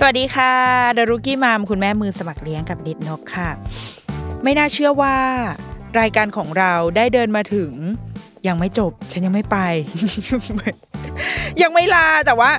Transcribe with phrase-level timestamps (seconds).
[0.00, 0.52] สวัสดีค่ะ
[0.96, 3.50] ดอะรุกี้มัมคุณแม่มือสมัครเลี้ยงกับนิดนกค่ะ
[4.42, 5.16] ไม่น่าเชื่อว่า
[6.00, 7.72] รายการของเราได้เดินมาถึง
[8.46, 9.58] ยังไม่จบ ฉันยังไม่ไป
[11.62, 12.50] ยังไม่ลาแต่ว่า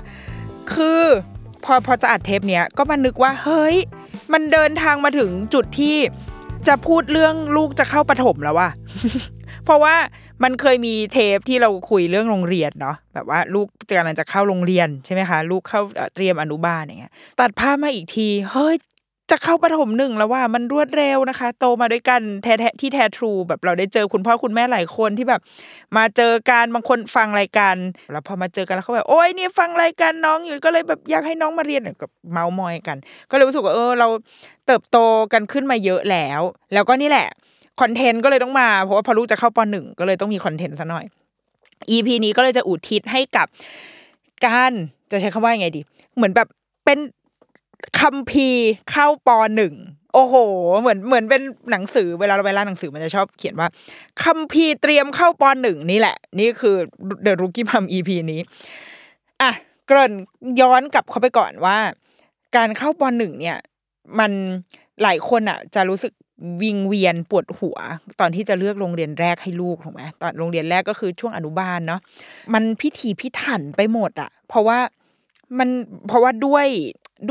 [0.74, 1.02] คือ
[1.64, 3.76] พอพอจะอัดเทปเนี้ยก็มานึกว่า เฮ้ย
[4.34, 5.98] มันเดินทางมาถึงจุดที่
[6.68, 8.70] จะพูดเรื่องลูกจะเข้าประถมแล้วว่ะ
[9.70, 9.98] เพราะว่า
[10.44, 13.68] มันเคยมีเทปที่เราคุยเรื่องโรงเรียนเนาะแบบว่าลูก
[13.98, 15.82] กำลังจะเข้าโรงเรียนใช่ไหมคะ ลูกเข้า
[16.16, 18.76] เตรียมอนุบาลอย่างเงี้ยตัดภาพมาอีกทีเฮ้ย
[19.32, 25.42] จะเข้าประถมหนึ่งแล้วว่ามันรวดเร็วนะคะ โตมาด้วยกันแท้ที่แท้ทรูแบบเราได้เจอคุณพ่อคุณแม่หลายคนที่แบบ
[25.98, 27.76] มาเจอกันบางคนฟังรายการ
[28.12, 32.98] แล้วพอมาเจอกันแล้วเขาแบบโอ๊ยเนี่ยฟังรายการน้องอยู่ก็เลยแบบอยากให้น้องมาเรียนกับเมาส์มอยกัน
[33.30, 34.08] ก็เลยรู้สึกว่าเออเรา
[34.68, 34.98] เติบโต
[35.34, 36.42] กันขึ้นมาเยอะแล้ว
[36.74, 37.28] แล้วก็นี่แหละ
[37.80, 41.06] คอนเทนต์ก็เลยต้องมา เพราะว่าพอลูกจะเข้าปหนึ่งก็เลยต้องมีคอนเทนต์ซะหน่อย
[41.96, 43.48] EP นี้ก็เลยจะอุทิศให้กับ
[44.46, 44.72] การ
[45.12, 45.82] จะใช้คำว่ายังไงดี
[46.16, 46.48] เหมือนแบบ
[46.86, 47.00] เป็น
[48.00, 49.74] คัมภีร์เข้าปหนึ่ง
[50.14, 50.36] โอ้โห
[50.82, 51.42] เหมือนเหมือนเป็น
[51.72, 53.68] หนังสือเวลาเราไปร้านหนังสือมันจะชอบเขียนว่า
[54.24, 56.76] คัมภีร์เตรียมเข้าปหนึ่งนี่แหละ นี่คือ
[57.26, 58.42] The Rookie Mom EP นี้
[59.42, 59.52] อะ
[59.88, 60.14] เกริ่น
[60.62, 61.78] ย้อนกลับเข้าไปก่อนว่า
[62.56, 63.58] การเข้าปหนึ่งเนี่ย
[64.20, 64.32] มัน
[65.04, 66.14] หลายคนอะ จะรู้สึก
[66.62, 67.78] วิงเวียนปวดหัว
[68.20, 72.02] ตอนที่จะเลือกโรงเรียนแรกให้ลูกถูกไหมตอนโรงเรียนแรกก็คือช่วงอนุบาลเนาะ
[72.54, 74.80] มันพิถีพิถันไปหมดอะเพราะว่า
[75.60, 75.70] มัน
[76.08, 76.68] เพราะว่าด้วย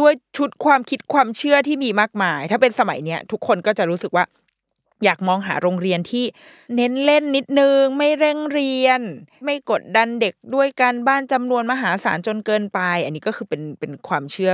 [0.01, 4.25] ด้วยชุดความคิดความเชื่อที่มีมากมาย ถ้าเป็นสมัยเนี้ยทุกคนก็จะรู้สึกว่า
[5.05, 6.25] อยากมองหาโรงเรียนที่
[6.77, 9.01] เน้นเล่นนิดนึง ไม่เร่งเรียน
[9.45, 14.53] ไม่กดดันเด็กด้วยการบ้านจำนวนมหาศาลจนเกินไป อันนี้ก็คือเป็นเป็นความเชื่อ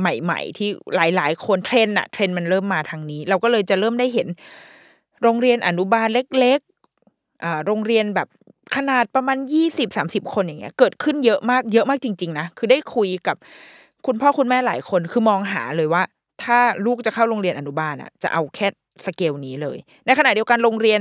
[0.00, 4.28] ใหม่ ๆ ที่หลาย ๆ คนเทรนอะเทรนมันเริ่มมาทางนี้ เราก็เลยจะเริ่มได้เห็น
[5.22, 8.28] โรงเรียนอนุบาลเล็กๆอ่าโรงเรียนแบบ
[8.76, 13.36] ขนาดประมาณยี่สิบสามสิบคนอย่างเงี้ย เกิดขึ้นเยอะมากเยอะมากจริง ๆ นะ คือได้คุยกับ
[14.06, 16.02] คุณพ่อคุณแม่หลายคนคือมองหาเลยว่า
[16.42, 18.68] ถ้าลูกจะเข้าโรงเรียนอนุบาลอะจะเอาแค่
[19.04, 21.00] สเกลนี้เลย ในขณะเดียวกันโรงเรียน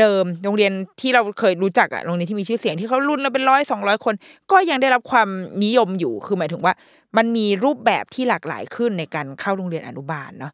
[0.00, 4.14] เดิมๆ โรงเรียนที่เราเคยรู้จักอะโรงเรียนที่มีชื่อเสียงที่เขารุ่นละเป็นร้อยสองร้อยคน
[4.52, 5.28] ก็ยังได้รับความ
[5.64, 6.74] นิยมอยู่ คือหมายถึงว่า
[7.16, 10.52] มันมีรูปแบบที่หลากหลายขึ้นในการเข้าโรงเรียนอนุบาลเนาะ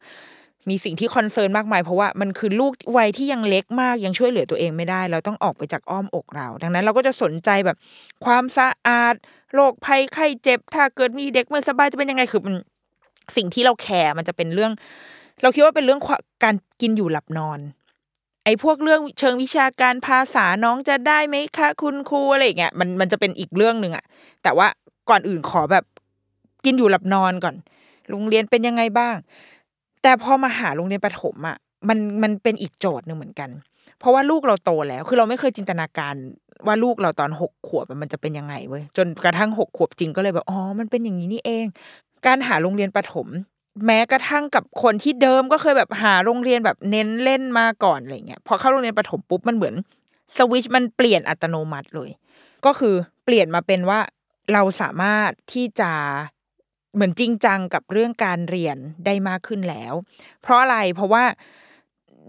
[0.69, 7.77] มีสิ่งที่ concern มากมายเพราะว่ามันคือลูกวัยที่ยังเล็กมากยังช่วยเหลือตัวเองไม่ได้ เราต้องออกไปจากอ้อมอกเรา ดังนั้นเราก็จะสนใจแบบ
[8.25, 9.15] ความสะอาด
[9.55, 12.55] โรคภัยไข้เจ็บ ถ้าเกิดมีเด็กไม่สบายจะเป็นยังไง คือมัน
[13.37, 14.73] สิ่งที่เราแคร์มันจะเป็นเรื่อง
[15.43, 16.01] เราคิดว่าเป็นเรื่อง
[16.45, 17.59] การกินอยู่หลับนอน
[18.45, 24.05] ไอ้พวกเรื่องเชิงวิชาการภาษาน้องจะได้ไหมคะ คุณครูอะไรอย่างเงี้ยมันมันจะเป็นอีกเรื่องหนึ่งอะ
[24.43, 24.67] แต่ว่า
[25.11, 25.85] ก่อนอื่นขอแบบ
[26.65, 27.55] กินอยู่หลับนอนก่อน
[28.11, 29.17] โรงเรียนเป็นยังไงบ้าง
[30.03, 31.57] แต่พอมาหาโรงเรียนประถมอะ
[31.89, 33.51] มันมันเป็นอีกโจทย์หนึ่งเหมือนกัน
[33.99, 36.15] เพราะว่าลูกเราโตแล้ว คือเราไม่เคยจินตนาการ
[36.67, 41.67] ว่าลูกเราตอนหกขวบมันจะเป็นยังไงเว้ยจนกระทั่งหกขวบจริงก็เลยแบบอ๋อมันเป็นอย่างนี้นี่เอง
[42.27, 43.27] การหาโรงเรียนประถม
[43.87, 49.75] แม้กระทั่งกับคนที่เดิมก็เคยแบบหาโรงเรียนแบบเน้นเล่นมาก่อนอะไรเงี้ยพอเข้าโรงเรียนประถมปุ๊บมันเหมือน
[50.37, 52.11] สวิชมันเปลี่ยนอัตโนมัติเลย
[52.67, 52.95] ก็คือ
[53.25, 54.01] เปลี่ยนมาเป็นว่า
[54.53, 55.93] เราสามารถที่จะ
[56.95, 58.77] เหมือนจริงจังกับเรื่องการเรียน
[59.07, 59.95] ได้มากขึ้นแล้ว
[60.43, 61.25] เพราะอะไรเพราะว่า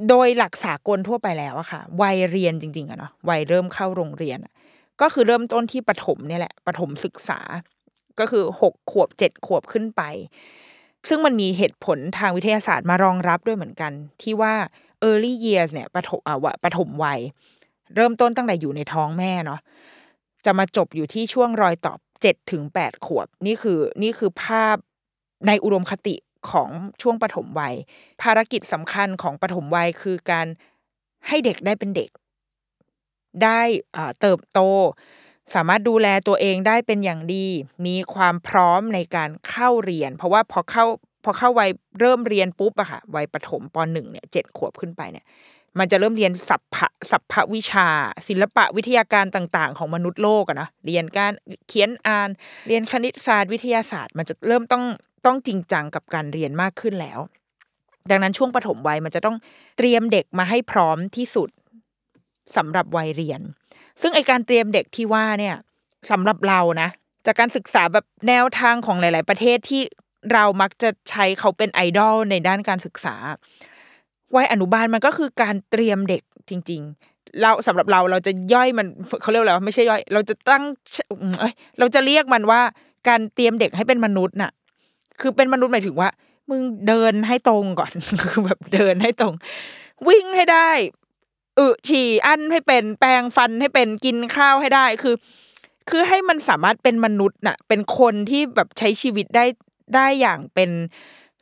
[0.09, 4.39] โดยหลักสากลทั่วไปแล้วอะค่ะ วัยเรียนจริงๆอะเนาะวัยเริ่มเข้าโรงเรียน
[5.01, 7.39] ก็คือเริ่มต้นที่ประถมเนี่ยแหละประถมศึกษา
[8.19, 10.01] ก็คือหกขวบเจ็ดขวบขึ้นไป
[11.07, 13.91] ซึ่งมันมีเหตุผลทางวิทยาศาสตร์มารองรับด้วยเหมือนกัน
[14.21, 14.53] ที่ว่า
[15.07, 17.19] early years เนี่ยประถมอะวะประถมวัย
[17.95, 19.59] เริ่มต้นตั้งแต่อยู่ในท้องแม่เนาะ
[20.45, 24.75] จะมาจบอยู่ที่ช่วงรอยต่อเจ็ดถึงแปดขวบ นี่คือนี่คือภาพ
[25.47, 26.15] ในอุดมคติ
[26.51, 26.69] ของ
[27.01, 27.75] ช่วงปฐมวัย
[28.21, 30.47] ภารกิจสำคัญของปฐมวัยคือการ
[31.27, 32.09] ให้เด็กได้เป็นเด็ก
[33.43, 33.61] ได้
[34.21, 34.59] เติบโต
[35.53, 37.47] สามารถดูแลตัวเองได้เป็นอย่างดี
[37.85, 40.85] มีความพร้อมในการเข้าเรียน เพราะว่าพอเข้า
[41.23, 41.69] พอเข้าวัย
[41.99, 45.25] เริ่มเรียนปุ๊บอะค่ะวัยประถมปหนึ่งเนี่ยเจ็ดขวบขึ้นไปเนี่ย
[45.79, 47.87] มันจะเริ่มเรียนสัพพะสัพพวิชา
[48.27, 51.31] ศิลปะวิทยาการต่างๆ ของมนุษย์โลกอะนะเรียนการ
[51.67, 52.29] เขียนอ่าน
[52.67, 54.83] เรียนคณิตศาสตร์วิทยาศาสตร์ มันจะเริ่มต้อง
[55.25, 57.19] ต้องจริงจังกับการเรียนมากขึ้นแล้ว
[58.09, 59.37] ดังนั้นช่วงปฐมวัยมันจะต้อง
[59.77, 61.49] เตรียมเด็กมาให้พร้อมที่สุด
[62.55, 63.41] สำหรับวัยเรียน
[64.01, 65.55] ซึ่งไอการเตรียมเด็กที่ว่าเนี่ย
[66.11, 66.89] สำหรับเรานะ
[67.25, 69.81] จากการศึกษาแบบแนวทางของหลาย ๆ ประเทศที่
[70.33, 73.15] เรามักจะใช้เขาเป็นไอดอลในด้านการศึกษา
[74.35, 76.81] วัยอนุบาลมันก็คือการเตรียมเด็กจริง
[77.11, 78.87] ๆ เราสำหรับเราเราจะย่อยมัน
[79.21, 80.63] เขาเรียกอะไรวไม่ใช่ย่อย เราจะตั้ง
[81.39, 82.61] เอ้ยเราจะเรียกมันว่า
[83.07, 84.51] การเตรียมเด็กให้เป็นมนุษย์น่ะ
[85.21, 86.09] คือเป็นมนุษย์หมายถึงว่า
[86.49, 87.91] มึงเดินให้ตรงก่อน
[88.29, 89.33] คือแบบเดินให้ตรง
[90.07, 90.69] วิ่งให้ได้
[91.59, 95.15] อึฉี่อั้นให้เป็นแปรงฟันให้เป็นกินข้าวให้ได้คือ
[95.89, 99.45] คือให้มันสามารถเป็นมนุษย์น่ะ เป็นคนที่แบบใช้ชีวิตได้
[99.95, 100.69] ได้อย่างเป็น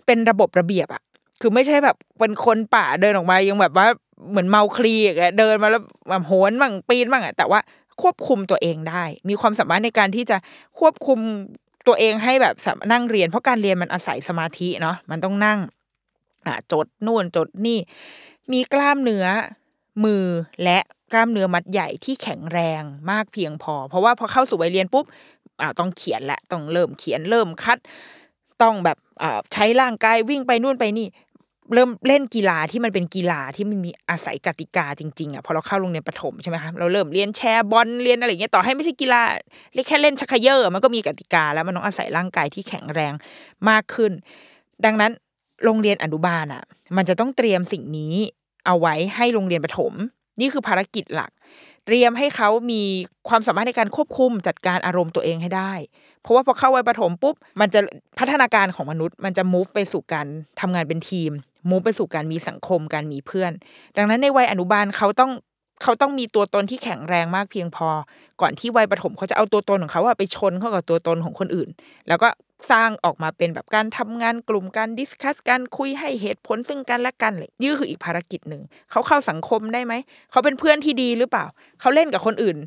[0.06, 1.04] เป็นระบบระเบียบอะ
[1.42, 3.88] คือไม่ใช่แบบเป็นคนป่าเดินออกมายังแบบว่า
[4.30, 7.60] เหมือนเมาคลีอย่างเงี้ยเดินมาแล้วแบบโหนบ้างปีนบ้างอะแต่ว่า
[8.02, 10.38] ควบคุมตัวเองได้ มีความสามารถในการที่จะ
[10.80, 11.20] ควบคุม
[11.88, 12.56] ตัวเองให้แบบ
[12.92, 15.60] นั่งเรียน เพราะการเรียนมันอาศัยสมาธิเนาะมันต้องนั่ง
[16.48, 17.80] อ่าจดนู่นจดนี่
[18.52, 19.26] มีกล้ามเนื้อ
[20.06, 20.26] มือ
[20.64, 20.80] และ
[21.14, 25.06] กล้ามเนื้อมัดใหญ่ที่แข็งแรงมากเพียงพอ เพราะว่าพอเข้าสู่วัยเรียนปุ๊บ
[25.62, 27.78] อ่าต้องเขียนและต้องเริ่มเขียนเริ่มคัด
[28.62, 31.08] ต้องแบบอ่าใช้ร่างกายวิ่งไปนู่นไปนี่
[31.74, 39.22] เริ่มเล่นกีฬาที่มันเป็นกีฬาที่มันมีอาศัยกติกาจริงๆอะพอเราเข้าโรงเรียนประถมใช่ไหมคะเราเริ่มเรียนแชร์บอลเรียนอะไรเงี้ยต่อให้ไม่ใช่กีฬา
[39.74, 43.14] เรียกแค่เล่นชักเยอมันก็มีกติกาแล้วมันต้องอาศัยร่างกายที่แข็งแรง
[43.70, 44.12] มากขึ้น
[44.86, 45.12] ดังนั้น
[45.64, 46.64] โรงเรียนอนุบาลอะ
[46.98, 48.16] มันจะต้องเตรียมสิ่งนี้
[48.68, 49.94] เอาไว้ให้โรงเรียนประถม
[50.40, 51.32] นี่คือภารกิจหลัก
[51.86, 52.82] เตรียมให้เขามี
[53.30, 55.74] ความสามารถในการควบคุมจัดการอารมณ์ตัวเองให้ได้
[56.22, 57.80] เพราะว่าพอเข้าวัยประถมปุ๊บ มันจะ
[58.20, 60.28] พัฒนาการของมนุษย์ มันจะ move ไปสู่การ
[60.62, 61.32] ทำงานเป็นทีม
[61.70, 63.52] move ไปสู่การมีสังคมการมีเพื่อน
[63.98, 65.32] ดังนั้นในวัยอนุบาลเขาต้อง
[65.84, 67.90] เขาต้องมีตัวตนที่แข็งแรงมากเพียงพอ
[68.42, 71.70] ก่อนที่วัยประถมเขาจะเอาตัวตนของเขาอะไปชนเข้ากับตัวตนของคนอื่น
[72.08, 72.28] แล้วก็
[72.72, 78.62] สร้างออกมาเป็นแบบการทำงานกลุ่มการ discuss การคุยให้เหตุผลซึ่งกันและกันเลยนี่คืออีกภารกิจหนึ่ง
[78.92, 79.94] เขาเข้าสังคมได้ไหม
[80.32, 81.46] เขาเป็นเพื่อนที่ดีหรือเปล่า
[81.80, 82.58] เขาเล่นกับคนอื่น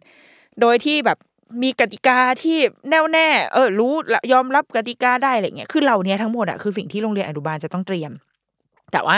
[0.60, 1.19] โดยที่แบบ
[1.62, 2.58] มีกติกาที่
[2.90, 3.92] แน่วแน่เออรู้
[4.32, 8.12] ยอมรับกติกาได้อะไรเงี้ยคือเหล่านี้ทั้งหมดอะคือสิ่งที่โรงเรียนอนุบาลจะต้องเตรียม
[8.92, 9.16] แต่ว่า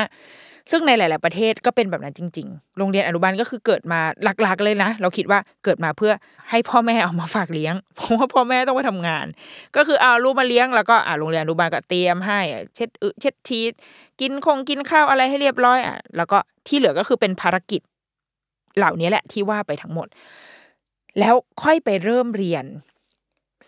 [0.71, 4.01] ซึ่งในหลาย ๆ ประเทศก็เป็นแบบนั้นจริง ๆ โรงเรียนอนุบาลก็คือเกิดมา
[4.43, 6.13] หลัก ๆ เลยนะ เราคิดว่าเกิดมาเพื่อ
[6.51, 9.27] ให้พ่อแม่เอามาฝากเลี้ยง เพราะว่าพ่อแม่ต้องไปทำงาน
[9.77, 12.41] ก็คือเอาลูกมาเลี้ยงแล้วก็อ่าโรงเรียนอนุบาลก็เตรียมให้
[12.75, 13.73] เช็ดอึเช็ดชีส
[14.21, 17.81] กินคงกินข้าวอะไรให้เรียบร้อยอะแล้วก็ที่เหลือก็คือเป็นภารกิจ
[18.77, 20.09] เหล่านี้แหละที่ว่าไปทั้งหมด
[21.19, 22.65] แล้วค่อยไปเริ่มเรียน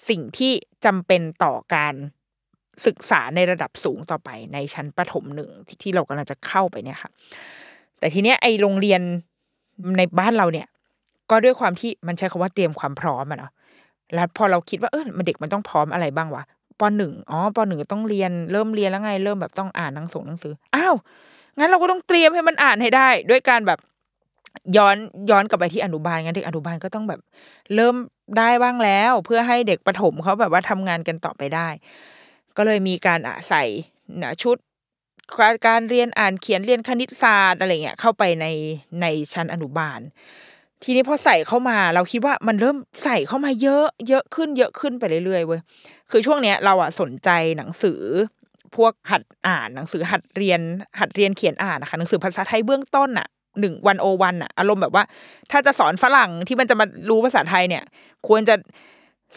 [0.09, 0.53] สิ่งที่
[0.85, 1.95] จำเป็นต่อการ
[2.87, 5.51] ศึกษาในระดับสูงต่อไปในชั้นประถมหนึ่ง
[5.83, 7.11] ที่เรากำลังจะเข้าไปเนี่ยค่ะ
[7.99, 9.01] แต่ทีเนี้ยไอโรงเรียน
[9.99, 10.67] ในบ้านเราเนี่ย
[11.31, 13.53] ก็ด้วยความที่มันใช้คำว่าเตรียมความพร้อมอะเนาะ
[14.15, 16.45] แล้วพอเราคิดว่าเออมันเด็กมันต้องพร้อมอะไรบ้างวะ
[16.81, 20.95] ปหนึ่งอ๋อปหนึ่งต้องเรียนเริ่มเรียนแล้วไง เริ่มแบบต้องอ่านหนังสือหนังสืออ้าว
[21.59, 23.79] งั้นเราก็ต้องเตรียมให้มันอ่านให้ได้ ด้วยการแบบ
[24.77, 24.97] ย้อน
[25.31, 27.21] ย้อนกลับไปที่อนุบาลงั้นเด็กอนุบาลก็ต้องแบบ
[27.75, 27.95] เริ่ม
[28.39, 31.69] ได้บ้างแล้ว เพื่อให้เด็กประถมเขาแบบว่าทำงานกันต่อไปได้
[32.57, 33.65] ก็เลยมีการอะใส่
[34.23, 34.57] นะชุด
[35.39, 38.47] การการเรียนอ่านเขียนเรียนคณิตศาสตร์อะไรเงี้ยเข้าไปใน
[39.01, 40.01] ในชั้นอนุบาล
[40.83, 45.61] ทีนี้พอใส่เข้ามาเราคิดว่ามันเริ่มใส่เข้ามาเยอะเยอะขึ้นเยอะขึ้นไปเรื่อยๆเว้ย
[46.11, 48.01] คือช่วงเนี้ยเราอะสนใจหนังสือ
[48.77, 50.61] พวกหัดอ่านหนังสือหัดเรียน
[51.01, 53.27] หัดเรียนเขียนอ่านนะคะหนังสือภาษาไทยเบื้องต้นอะ
[53.61, 55.05] หนึ่งวันโอวันอะอารมณ์แบบว่า
[55.51, 57.85] ถ้าจะสอนฝรั่งที่มันจะมารู้ภาษาไทยเนี่ย
[58.29, 58.55] ควรจะ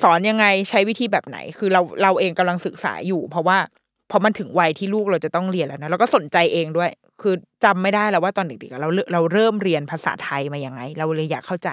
[0.01, 3.57] สอนยังไงใช้วิธีแบบไหน คือเราเราเองกำลังศึกษาอยู่ เพราะว่า
[4.11, 6.91] พอมันถึงวัยที่ลูกเราจะต้องเรียนแล้วนะเราก็สนใจเองด้วย
[7.21, 11.69] คือจำไม่ได้แล้วว่าตอนเด็กๆเราเราเริ่มเรียนภาษาไทยมายังไง เราเลยอยากเข้าใจ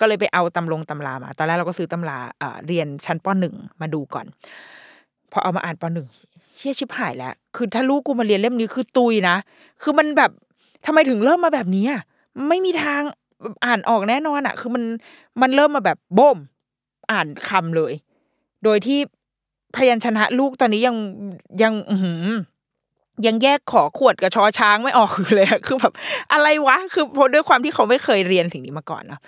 [0.00, 2.18] ก็เลยไปเอาตำลงตำรามา ตอนแรกเราก็ซื้อตำรา
[2.66, 4.26] เรียนชั้นปหนึ่งมาดูก่อน
[5.32, 6.06] พอเอามาอ่านปหนึ่ง
[6.56, 9.36] เชี่ยชิบหายแล้ว คือถ้าลูกกูมาเรียนเล่มนี้คือตุยนะ
[9.82, 10.30] คือมันแบบ
[10.86, 12.00] ทำไมถึงเริ่มมาแบบนี้อะ
[12.48, 13.02] ไม่มีทาง
[13.64, 14.82] อ่านออกแน่นอนอะ คือมัน
[15.40, 16.38] มันเริ่มมาแบบโบม
[17.12, 17.92] อ่านคำเลย
[18.64, 18.98] โดยที่
[19.76, 20.96] พยัญชนะลูกตอนนี้ยัง
[21.62, 21.96] ยังอื
[23.26, 25.92] ยังแยกขอขวดกับชอช้างไม่ออกเลยคือแบบ
[26.32, 29.20] อะไรวะ คือเพราะด้วยความที่เขาไม่เคยเรียนสิ่งนี้มาก่อนเนาะ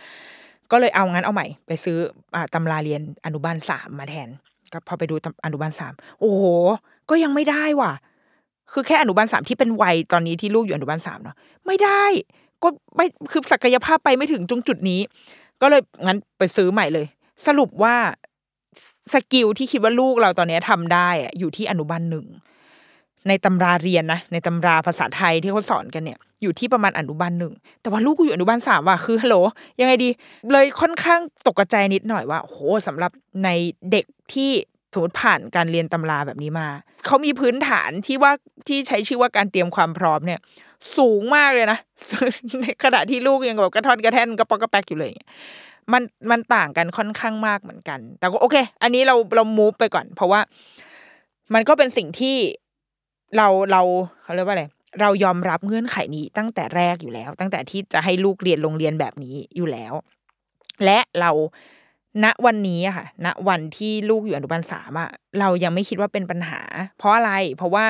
[0.70, 1.96] ก็เลยเอางั้นเอาใหม่ ไปซื้อ
[2.34, 4.28] อ่าตำราเรียนอนุบาลสามมาแทน
[4.72, 6.44] ก็พอไปดูตำอนุบาลสามโอ้โห
[7.10, 7.92] ก็ยังไม่ได้ว่ะ
[8.72, 12.04] คือแค่อนุบาลสามที่เป็นวัยตอนนี้ที่ลูกอยู่อนุบาลสามเนาะไม่ได้
[12.62, 15.00] ก็ไม่คือศักยภาพไปไม่ถึงตรงจุดนี้
[15.60, 17.06] ก็เลยงั้นไปซื้อใหม่เลย
[17.46, 17.96] สรุปว่า
[19.12, 22.26] สกิลที่คิดว่าลูกเราตอนนี้ยทำได้อะอยู่ที่อนุบาลหนึ่ง
[23.28, 29.36] ในตำราเรียนนะในตำราภาษาไทยที่เขาสอนกันเนี่ยอยู่ที่ประมาณอนุบาลหนึ่งแต่ว่าลูกกูอยู่อนุบาลสามว่ะคือฮัลโหล
[29.80, 30.08] ยังไงดี
[30.52, 33.10] เลยค่อนข้างตกใจนิดหน่อยว่าโหสำหรับ
[33.44, 33.48] ใน
[33.90, 34.50] เด็กที่
[34.92, 36.68] สมมติผ่านการเรียนตำราแบบนี้มา
[37.06, 38.32] เขามีพื้นฐานที่ว่า
[38.68, 40.40] ที่ใช้ชื่อว่าการเตรียมความพร้อมเนี่ย
[40.96, 41.78] สูงมากเลยนะ
[42.60, 45.30] ในขณะที่ลูกยังแบบกระท่อนกระแท่นกระปอกกระแปกอยู่เลยอย่างเงี้ย
[45.92, 50.40] มันมันต่างกันค่อนข้างมากเหมือนกัน แต่ก็โอเค อันนี้เราเรามูฟไปก่อน เพราะว่า
[51.54, 52.36] มันก็เป็นสิ่งที่
[53.36, 53.82] เราเรา
[54.22, 54.64] เขาเรียกว่าอะไร
[55.00, 59.92] เรายอมรับเงื่อนไขนี้ตั้งแต่แรกอยู่แล้ว ตั้งแต่ที่จะให้ลูกเรียนโรงเรียนแบบนี้อยู่แล้ว
[60.84, 61.30] และเรา
[62.24, 66.60] ณวันนี้อะค่ะณวันที่ลูกอยู่อนุบาลสามอะเรายังไม่คิดว่าเป็นปัญหา
[66.98, 67.84] เพราะอะไร เพราะว่า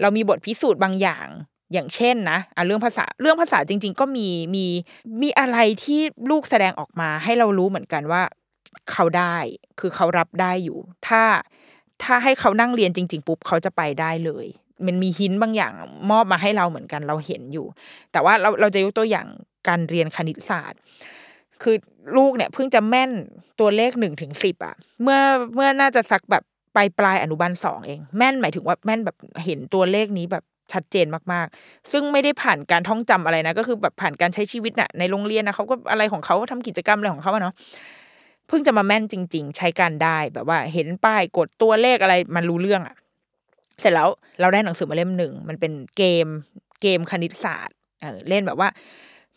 [0.00, 1.28] เรามีบทพิสูจน์บางอย่าง
[1.72, 4.66] อย่างเช่นนะอะเรื่องภาษาเรื่องภาษาจริง ๆ ก็มีมี
[5.22, 8.22] มีอะไรที่ลูกแสดงออกมา ให้เรารู้เหมือนกันว่า
[8.90, 9.36] เขาได้
[9.80, 11.22] คือเขารับได้อยู่ ถ้า
[12.02, 14.46] ถ้าให้เขานั่งเรียนจริง ๆ ปุ๊บเขาจะไปได้เลย
[14.86, 15.72] มันมีหินบางอย่าง
[16.10, 17.66] มอบมาให้เราเหมือนกันเราเห็นอยู่
[18.12, 19.26] แต่ว่าเราเราจะยกตัวอย่าง
[19.68, 20.80] การเรียนคณิตศาสตร์
[21.62, 21.76] คือ
[22.16, 23.10] ลูกเนี่ยเพิ่งจะแม่น
[23.60, 25.20] ตัวเลขหนึ่งถึงสิบอะเมื่อ
[25.54, 26.44] เมื่อน่าจะสักแบบ
[26.76, 37.54] ปลายปลายอนุบาลสองเอง แม่นหมายถึงว่าแม่นแบบเห็นตัวเลขนี้แบบ ชัดเจนมากๆ ซึ่งไม่ได้ผ่านการท่องจำอะไรนะ ก็คือแบบผ่านการใช้ชีวิตน่ะในโรงเรียนนะเขาก็อะไรของเขาทำกิจกรรมอะไรของเขาเนาะ
[38.48, 42.96] เพิ่งจะมาแม่นจริง ๆ ใช้การได้แบบว่าเห็นป้ายกดตัวเลขอะไรมันรู้เรื่องอะ
[43.80, 44.08] เสร็จแล้ว
[44.40, 46.26] เราได้หนังสือมาเล่มหนึ่งมันเป็นเกม
[46.82, 48.68] เกมคณิตศาสตร์เออเล่นแบบว่า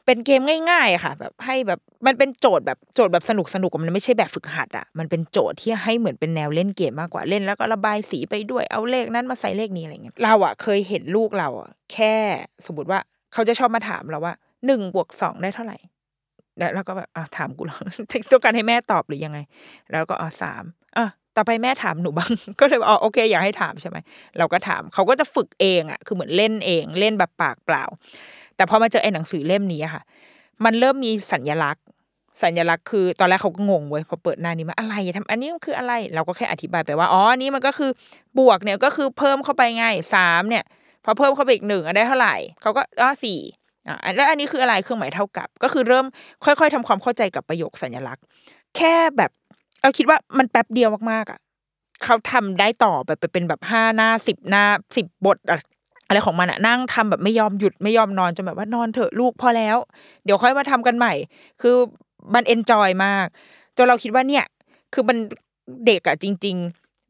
[0.05, 0.41] เป็นเกม
[0.71, 12.15] ง่ายๆค่ะ แบบให้แบบมันเป็นโจทย์แบบโจทย์แบบสนุกสนุกมันไม่ใช่แบบฝึกหัดอะมันเป็นโจทย์ที่ให้เหมือนเป็นแนวเล่นเกมมากกว่าเล่นแล้วก็ระบายสีไปด้วยเอาเลขนั้นมาใส่เลขนี้อะไรเงี้ยเราอะเคยเห็นลูกเราอะแค่
[12.65, 12.99] สมมติว่า
[13.33, 14.33] เขาจะชอบมาถามเราว่า
[14.65, 15.77] หนึ่งบวกสองได้เท่าไหร่
[16.75, 17.79] แล้วก็แบบอะถามกูเหรอ
[18.31, 19.39] ต้องการให้แม่ตอบหรือยังไง
[19.91, 20.63] แล้วก็อ๋อสาม
[20.97, 23.97] อะต่อไปแม่ถามหนูบ้าง ก็เลยบอกอ๋อโอเค อยากให้ถามใช่ไหม
[24.37, 27.83] เราก็ถามเขาก็จะฝึกเองอะ คือเหมือนเล่นเอง เล่นแบบปากเปล่า
[28.55, 30.03] แต่พอมาเจอไอ้หนังสือเล่มนี้ค่ะ
[30.65, 31.83] มันเริ่มมีสัญลักษณ์
[32.43, 37.91] สัญลักษณ์คือ ตอนแรกเขาก็งงเว้ยพอเปิดหน้านี้มาอะไรทำอันนี้มันคืออะไร เราก็แค่อธิบายไปว่าอ๋ออันนี้มันก็คือ
[38.39, 40.63] บวกเนี่ยก็คือเพิ่มเข้าไปไงสามเนี่ย
[41.05, 43.39] พอเพิ่มเข้าไปอีกหนึ่งได้เท่าไหร่เขาก็อ๋อสี่
[43.87, 46.05] อะแล้วอันนี้คืออะไรเครื่องหมายเท่ากับ ก็คือเริ่ม
[46.45, 48.23] ค่อย ๆทำความเข้าใจกับประโยคสัญลักษณ์
[48.77, 49.31] แค่แบบ
[49.81, 51.39] เราคิดว่ามันแป๊บเดียวมากๆอะ
[52.03, 54.63] เขาทำได้ต่อแบบไปเป็นแบบห้าหน้าสิบหน้า
[54.95, 55.37] สิบบท
[56.11, 59.77] อะไรของมันอะนั่งทำแบบไม่ยอมหยุดไม่ยอมนอนจนแบบว่านอนเถอะลูกพอแล้ว
[60.25, 61.13] เดี๋ยวค่อยมาทำกันใหม่
[61.61, 61.75] คือ
[62.33, 63.27] มันเอนจอยมาก
[63.77, 64.45] จนเราคิดว่าเนี่ย
[64.93, 65.17] คือมัน
[65.85, 66.55] เด็กอะจริง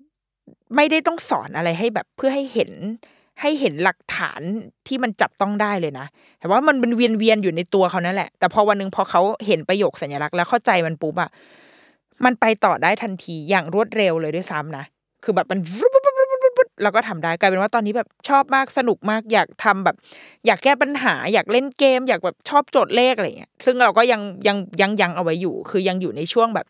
[0.10, 2.72] ๆ ไม่ได้ต้องสอนอะไรให้แบบเพื่อให้เห็น
[3.42, 4.42] ให้เห็นหลักฐาน
[4.88, 6.06] ที่มันจับต้องได้เลยนะ
[6.40, 11.30] แต่ว่ามันเป็นเวียนเวียนๆอยู่ในตัวเขานั่นแหละ แต่พอวันนึงพอเขาเห็นประโยคสัญลักษณ์แล้วเข้าใจมันปุ๊บอะ
[12.26, 14.86] มันไปต่อได้ทันทีอย่างรวดเร็วเลยด้วยซ้ำนะ
[15.24, 15.60] คือแบบมัน
[16.84, 19.96] เราก็ทำได้กลายเป็นว่าตอนนี้แบบชอบมากสนุกมากอยากทำแบบ
[20.46, 26.66] อยากแก้ปัญหา อยากเล่นเกม อยากแบบชอบโจทย์เลขอะไรเงี้ยซึ่งเราก็ยังยังยังยังเอาไว้อยู่ คือยังอยู่ในช่วงแบบ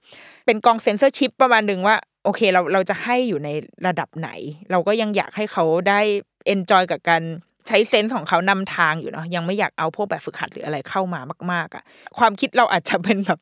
[0.46, 3.50] เป็นกองเซนเซอร์ชิปประมาณหนึ่งว่าโอเคเราเราจะให้อยู่ใน
[3.88, 4.30] ระดับไหน
[4.72, 6.00] เราก็ยังอยากให้เขาได้
[6.46, 7.24] enjoy กับการ
[7.68, 11.20] ใช้ sense ของเขานำทางอยู่เนาะยังไม่อยากเอาพวกแบบฝึกหัดหรืออะไรเข้ามา
[11.54, 11.84] มาก ๆอะ่ะ
[12.20, 13.40] ความคิดเราอาจจะเป็นแบบ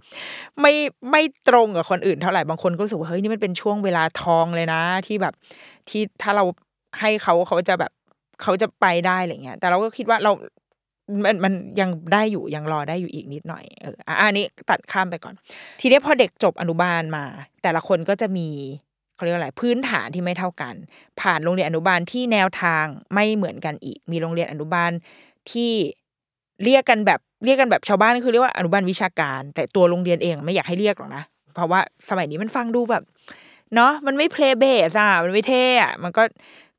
[0.62, 0.74] ไม่
[1.12, 5.34] ไม่ตรงกับคนอื่นเท่าไหร่บางคนก็รู้สึกว่าเฮ้ยนี่มันเป็นช่วงเวลาทองเลยนะ ที่แบบ
[5.90, 6.44] ที่ถ้าเรา
[7.00, 7.92] ให้เขาเขาจะแบบ
[8.42, 10.32] เขาจะไปได้อะไรเงี้ย แต่เราก็คิดว่าเรา
[11.24, 15.36] มันมันยังได้อยู่ยังรอได้อยู่อีกนิดหน่อยเอออันนี้ตัดข้ามไปก่อน
[15.82, 17.26] ทีนี้พอเด็กจบอนุบาลมา
[17.64, 18.48] แต่ละคนก็จะมี
[19.20, 20.76] เขาเรียกอะไรพื้นฐานที่ไม่เท่ากัน
[21.22, 24.92] ผ่านโรงเรียนอนุบาลที่แนวทางไม่เหมือนกันอีก มีโรงเรียนอนุบาล
[25.52, 25.72] ที่
[26.64, 31.24] เรียกกันแบบเรียกกันแบบชาวบ้านคือเรียกว่าอนุบาลวิชาการ แต่ตัวโรงเรียนเองไม่อยากให้เรียกหรอกนะ
[31.56, 33.04] เพราะว่าสมัยนี้มันฟังดูแบบ
[33.76, 36.24] เนาะมันไม่เพลย์เบสอะมันไม่เท่อะมันก็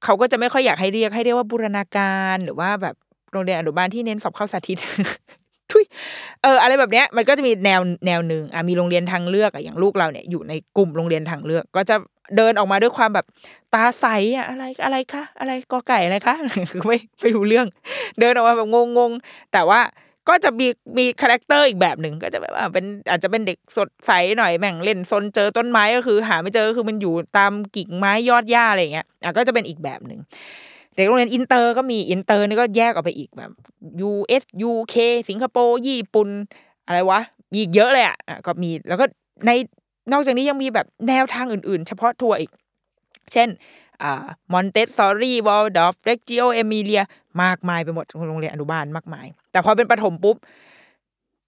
[0.05, 2.95] เขาก็จะไม่ค่อยอยากให้เรียกให้เรียกว่าบูรณาการหรือว่าแบบ
[3.33, 4.79] โรงเรียนอนุบาลที่เน้นสอบเข้าสาธิต
[5.71, 5.85] ทุย
[6.43, 11.97] เอออะไรแบบเนี้ยมันก็จะมีแนวแนวหนึ่งอะมีโรงเรียนทางเลือกอะอย่างลูกเราเนี่ยอยู่ในกลุ่มโรงเรียนทางเลือก ก็จะ
[12.37, 13.27] เดินออกมาด้วยความแบบ
[13.75, 14.07] ตาใส
[14.37, 16.35] อะอะไรอะไรคะอะไรกอไก่อะไรคะ
[16.71, 17.67] คือไม่ไม่รู้เรื่อง
[18.21, 18.69] เดินออกมาแบบ
[18.99, 19.81] งงๆแต่ว่า
[20.29, 20.67] ก็จะมี
[20.99, 30.21] มี character อีกแบบหนึ่งก็จะแบบว่าเป็นอาจจะเป็นเด็กสดใสหน่อยแม่งเล่นซนเจอต้นไม้ก็คือ หาไม่เจอคือมันอยู่ตามกิ่งไม้ยอดหญ้าอะไรอย่างเงี้ยอะก็จะเป็นอีกแบบหนึ่ง
[30.95, 33.51] เด็กโรงเรียนอินเตอร์ก็มีอินเตอร์นี่ก็แยกออกไปอีกแบบ
[34.11, 34.95] US UK
[35.29, 36.29] สิงคโปร์ญี่ปุ่น
[36.87, 37.21] อะไรวะ
[37.55, 39.05] อีกเยอะเลยอะอะก็มีแล้วก็
[39.47, 39.51] ใน
[40.13, 42.51] นอกจากนี้ยังมีแบบแนวทางอื่นๆ เฉพาะตัวร์อีก
[43.33, 43.49] เช่น
[44.53, 47.03] มอนเตสซอรี่วอลดอร์ฟเรกจิโอเอมิเลีย
[47.43, 50.37] มากมายไปหมดโรงเรียนอนุบาลมากมาย แต่พอเป็นประถมปุ๊บ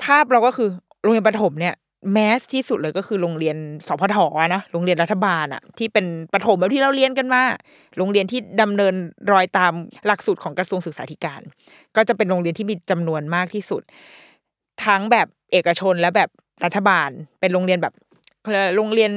[0.02, 0.68] ภาพเราก็คือ
[1.02, 1.74] โรงเรียนประถมเนี่ย
[2.12, 7.42] mass ที่สุดเลยก็คือโรงเรียนสพฐอะนะโรงเรียนรัฐบาลอะที่เป็นประถมแบบที่เราเรียนกันมา
[7.96, 8.94] โรงเรียนที่ดำเนิน
[9.32, 9.72] รอยตาม
[10.06, 11.40] หลักสูตรของกระทรวงศึกษาธิการ
[11.96, 13.82] ก็จะเป็นโรงเรียนที่มีจำนวนมากที่สุด
[14.84, 16.28] ทั้งแบบเอกชนและแบบ
[16.64, 17.08] รัฐบาล
[17.40, 17.94] เป็นโรงเรียนแบบ
[18.76, 19.12] โรงเรียน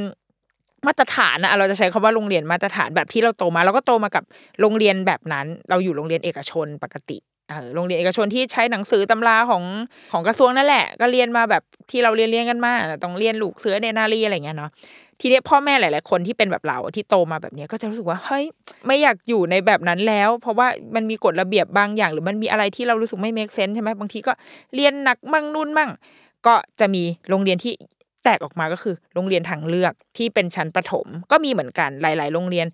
[0.88, 4.24] มาตรฐานนะเราจะใช้คำว่าโรงเรียนมาตรฐานแบบที่เราโตมา เราก็โตมากับ
[4.62, 7.18] โรงเรียนแบบนั้น เราอยู่โรงเรียนเอกชนปกติ
[7.50, 9.64] เออโรงเรียนเอกชนที่ใช้หนังสือตำราของ
[10.12, 14.72] ของกระทรวงนั่นแหละ ก็เรียนมาแบบที่เราเรียนเรียนกันมาต้องเรียนลูกเสือเนนารีอะไรเงี้ยเนาะ
[15.22, 18.46] ทีนี้พ่อแม่หลาย ๆ คนที่เป็นแบบเราที่โตมาแบบนี้ก็จะรู้สึกว่าเฮ้ย
[18.88, 24.34] ไม่อยากอยู่ในแบบนั้นแล้ว เพราะว่ามันมีกฎระเบียบบางอย่าง หรือมันมีอะไรที่เรารู้สึกไม่ make sense ใช่ไหมบางทีก็
[24.76, 25.90] เรียนหนักมั่งนู่นมั่ง
[26.48, 27.74] ก็จะมีโรงเรียนที่
[28.26, 32.68] แตกออกมาก็คือโรงเรียนทางเลือกที่เป็นชั้นประถม ก็มีเหมือนกันหลาย ๆ โรงเรียน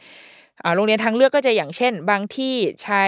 [0.76, 2.54] โรงเรียนทางเลือกก็จะอย่างเช่น บางที่
[2.84, 3.04] ใช้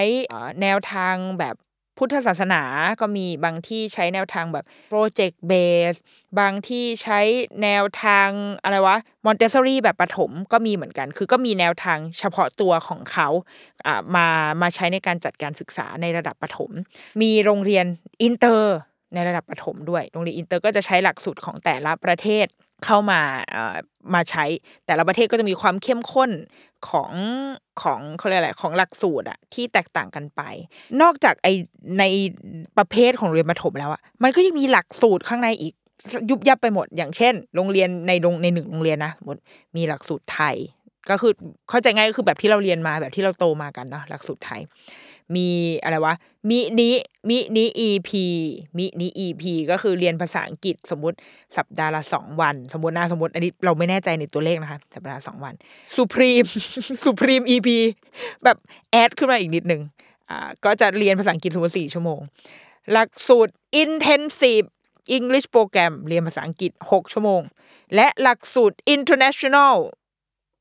[0.62, 1.56] แนวทางแบบ
[2.00, 2.64] พุทธศาสนา
[3.02, 5.54] ก็มีบางที่ใช้แนวทางแบบโปรเจกต์เบ
[5.94, 5.96] ส
[6.40, 7.20] บางที่ใช้
[7.64, 8.30] แนวทาง
[8.64, 13.28] อะไรวะมอนเตสซอรี่แบบประถมก็มีเหมือนกัน คือก็มีแนวทางเฉพาะตัวของเขา
[13.88, 14.28] อ่ามา
[14.62, 16.72] มาใช้ในการจัดการศึกษาในระดับประถม
[17.22, 17.86] มีโรงเรียน
[18.22, 18.76] อินเตอร์
[19.13, 22.48] ในระดับประถมด้วย โรงเรียนอินเตอร์ก็จะใช้หลักสูตรของแต่ละประเทศ
[22.86, 23.75] เข้ามาเอ่อ
[24.13, 24.46] มาใช้
[24.86, 26.32] แต่ละประเทศก็จะมีความเข้มข้น
[26.89, 27.13] ของ
[27.82, 30.41] ของเขาเรียกอะไรของหลักสูตรอะที่แตกต่างกันไป
[31.01, 31.48] นอกจากไอ
[32.00, 32.03] ใน
[32.77, 35.74] ประเภทของเรียนประถมแล้วอะมันก็ยังมีหลักสูตรข้างในอีก
[36.29, 39.41] ยุบยับไปหมด อย่างเช่น โรงเรียนในโรงในหนึ่งโรงเรียนนะสมมติ
[39.75, 40.55] มีหลักสูตรไทย
[41.10, 41.34] ก็คือ
[41.70, 44.62] เข้าใจง่ายก็คือแบบที่เราเรียนมาแบบที่เราโตมากันเนาะหลักสูตรไทย
[45.36, 45.48] มี
[45.84, 46.15] อะไรวะ
[46.50, 51.18] mini mini EP mini EP ก็คือเรียนภาษาอังกฤษสมมติ
[51.58, 55.53] สัปดาห์ละสองวัน สมมตินะสมมติอันนี้เราไม่แน่ใจในตัวเลขนะคะ สัปดาห์สองวัน
[55.96, 56.46] supreme
[57.03, 57.77] supreme EP
[58.44, 58.57] แบบ
[58.92, 59.81] add ขึ้นมาอีกนิดนึง
[60.29, 62.20] อ่าก็จะเรียนภาษาอังกฤษสมมติสี่ชั่วโมง
[62.92, 64.66] หลักสูตร intensive
[65.18, 67.42] English โปรแกรมเรียนภาษาอังกฤษ 6 ชั่วโมง
[67.96, 69.75] และหลักสูตร international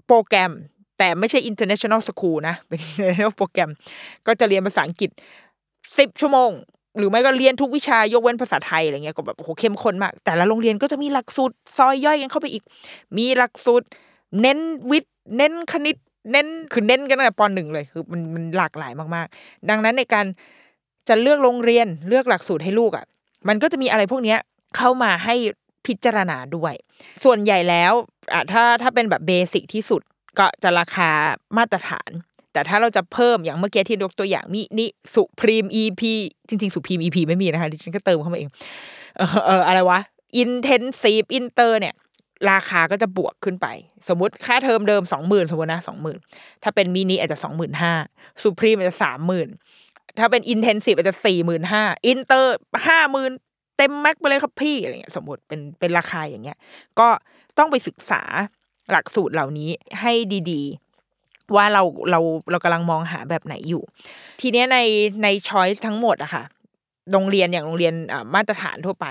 [0.07, 0.53] โปรแกรม
[0.99, 3.71] แต่ไม่ใช่ international school นะ เป็น international โปรแกรม
[4.27, 5.11] ก็จะเรียนภาษาอังกฤษ
[5.65, 6.51] 10ชั่วโมง
[6.99, 12.63] หรือไม่ก็เรียนทุกวิชายกเว้นภาษาไทยอะไรเงี้ยก็แบบโอ้โหเข้มข้นมาก แต่ละโรงเรียนก็จะมีหลักสูตรซอยย่อยกันเข้าไปอีก
[13.19, 13.87] มีหลักสูตร
[14.41, 14.59] เน้น
[14.91, 15.97] วิทย์เน้นคณิต
[16.33, 20.27] เน้นคือเน้นกันตั้งแต่ปหนึ่งเลยคือมันมันหลากหลายมากๆ ดังนั้นในการ
[21.09, 23.05] จะเลือกโรงเรียนเลือกหลักสูตรให้ลูกอะ
[23.49, 24.39] มันก็จะมีอะไรพวกเนี้ย
[24.77, 25.35] เข้ามาให้
[25.87, 26.75] พิจารณาด้วย
[27.25, 27.93] ส่วนใหญ่แล้ว
[28.33, 30.03] อะถ้าถ้าเป็นแบบเบสิกที่สุด
[30.39, 31.11] ก็จะราคา
[31.57, 32.11] มาตรฐาน
[32.53, 36.03] แต่ถ้าเราจะเพิ่มอย่างเมื่อกี้ที่ยกตัวอย่างมินิสุพรีม EP
[36.49, 38.51] จริง ๆ สุพรีม EP ไม่มีนะคะดิฉันก็เติมเข้ามาเอง
[39.17, 39.99] เออเอออะไรวะ
[40.43, 41.95] intensive inter เนี่ย
[42.51, 43.67] ราคาก็จะบวกขึ้นไป
[44.09, 46.19] สมมติค่าเทอมเดิมสองหมื่นสมมตินะสองหมื่น
[46.63, 47.93] ถ้าเป็นมินิอาจจะสองหมื่นห้า
[48.43, 49.49] supreme อาจจะสามหมื่น
[50.19, 53.33] ถ้าเป็น intensive อาจจะสี่หมื่นห้าอินเตอร์ห้าหมื่น
[53.77, 56.59] เต็ม max ไปเลยครับพี่อะไรเงี้ยสมมติเป็นเป็นราคาอย่างเงี้ย
[57.01, 57.09] ก็
[57.59, 58.23] ต้องไปศึกษา
[58.91, 60.13] หลักสูตรเหล่านี้ให้
[60.51, 63.83] ดีๆ ว่าเราเราเรากำลังมองหาแบบไหนอยู่
[64.41, 64.79] ทีเนี้ยใน
[65.23, 66.45] ใน choice ทั้งหมดอะค่ะ
[67.13, 69.07] โรงเรียนอย่างโรงเรียนอ่ามาตรฐานทั่วไป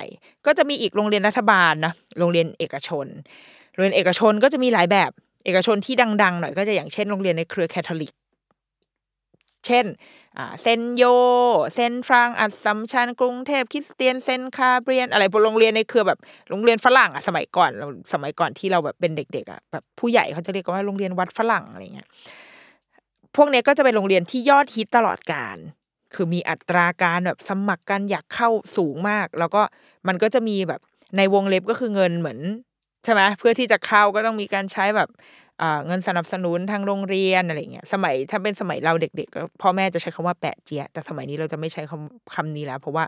[0.45, 3.05] ก็จะมีอีกโรงเรียนรัฐบาลนะโรงเรียนเอกชน
[3.73, 5.11] โรงเรียนเอกชนก็จะมีหลายแบบ
[5.45, 8.13] เอกชนที่ดังๆหน่อยก็จะอย่างเช่นโรงเรียนในเครือแคทอลิก
[9.65, 9.85] เช่น
[10.61, 11.03] เซนโย
[11.73, 16.19] เซนฟรางอัสสัมชัญกรุงเทพคริสเตียน เซนคาเบรียน อะไรพวกโรงเรียนในเครือแบบ
[16.49, 22.07] โรงเรียนฝรั่งอะสมัยก่อนเราสมัยก่อนที่เราแบบเป็นเด็กๆอะแบบผู้ใหญ่เขาจะเรียกว่าโรงเรียนวัดฝรั่งอะไรเงี้ย
[23.35, 25.57] พวกนี้ก็จะเป็นโรงเรียนที่ยอดฮิตตลอดการ
[26.13, 29.61] คือมีอัตราการแบบสมัครกันอยากเข้าสูงมาก แล้วก็
[30.07, 30.81] มันก็จะมีแบบ
[31.17, 32.39] ในวงเล็บก็คือเงินเหมือน
[33.03, 35.09] ใช่ไหมเพื่อที่จะเข้าก็ต้องมีการใช้แบบ
[35.87, 43.03] เงินสนับสนุนทางโรงเรียนอะไรเงี้ยสมัยถ้าเป็นสมัยเราเด็กๆพ่อแม่จะใช้คำว่าแปะเจียแต่สมัยนี้เราจะไม่ใช้คำคำนี้แล้ว เพราะว่า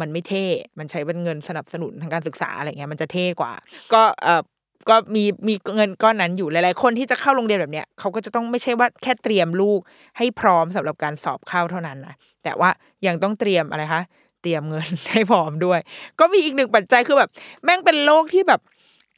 [0.00, 0.44] มันไม่เท่
[0.78, 3.52] มันใช้เป็นเงินสนับสนุนทางการศึกษาอะไรเงี้ยมันจะเท่กว่า
[3.92, 4.42] ก็เออ
[4.88, 9.80] ก็มีมีเงินก้อนนั้นอยู่หลายๆคนที่จะเข้าโรงเรียนแบบเนี้ยเขาก็จะต้องไม่ใช่ว่าแค่เตรียมลูก
[10.18, 12.14] ให้พร้อมสำหรับการสอบเข้าเท่านั้นนะ
[12.44, 12.70] แต่ว่า
[13.06, 14.02] ยังต้องเตรียมอะไรคะ
[14.42, 15.80] เตรียมเงินให้พร้อมด้วย
[16.20, 17.30] ก็มีอีกหนึ่งปัจจัยคือแบบ
[17.64, 18.60] แม่งเป็นโลกที่แบบ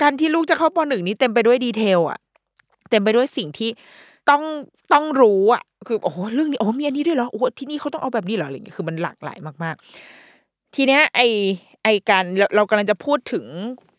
[0.02, 2.18] การที่ลูกจะเข้าปหนึ่งนี้เต็มไปด้วยดีเทลอะ
[2.90, 3.70] เต็มไปด้วยสิ่งที่
[4.30, 4.42] ต้อง
[4.92, 11.20] ต้องรู้อะ คือโอ้โหเรื่องนี้โอ้มีอันนี้ด้วยเหรอโอ้ที่นี่เขาต้องเอาแบบนี้เหรออะไรอย่างเงี้ยคือมันหลากหลายมากๆ ทีเนี้ยไอ
[11.84, 13.44] ไอการเราเรากำลังจะพูดถึง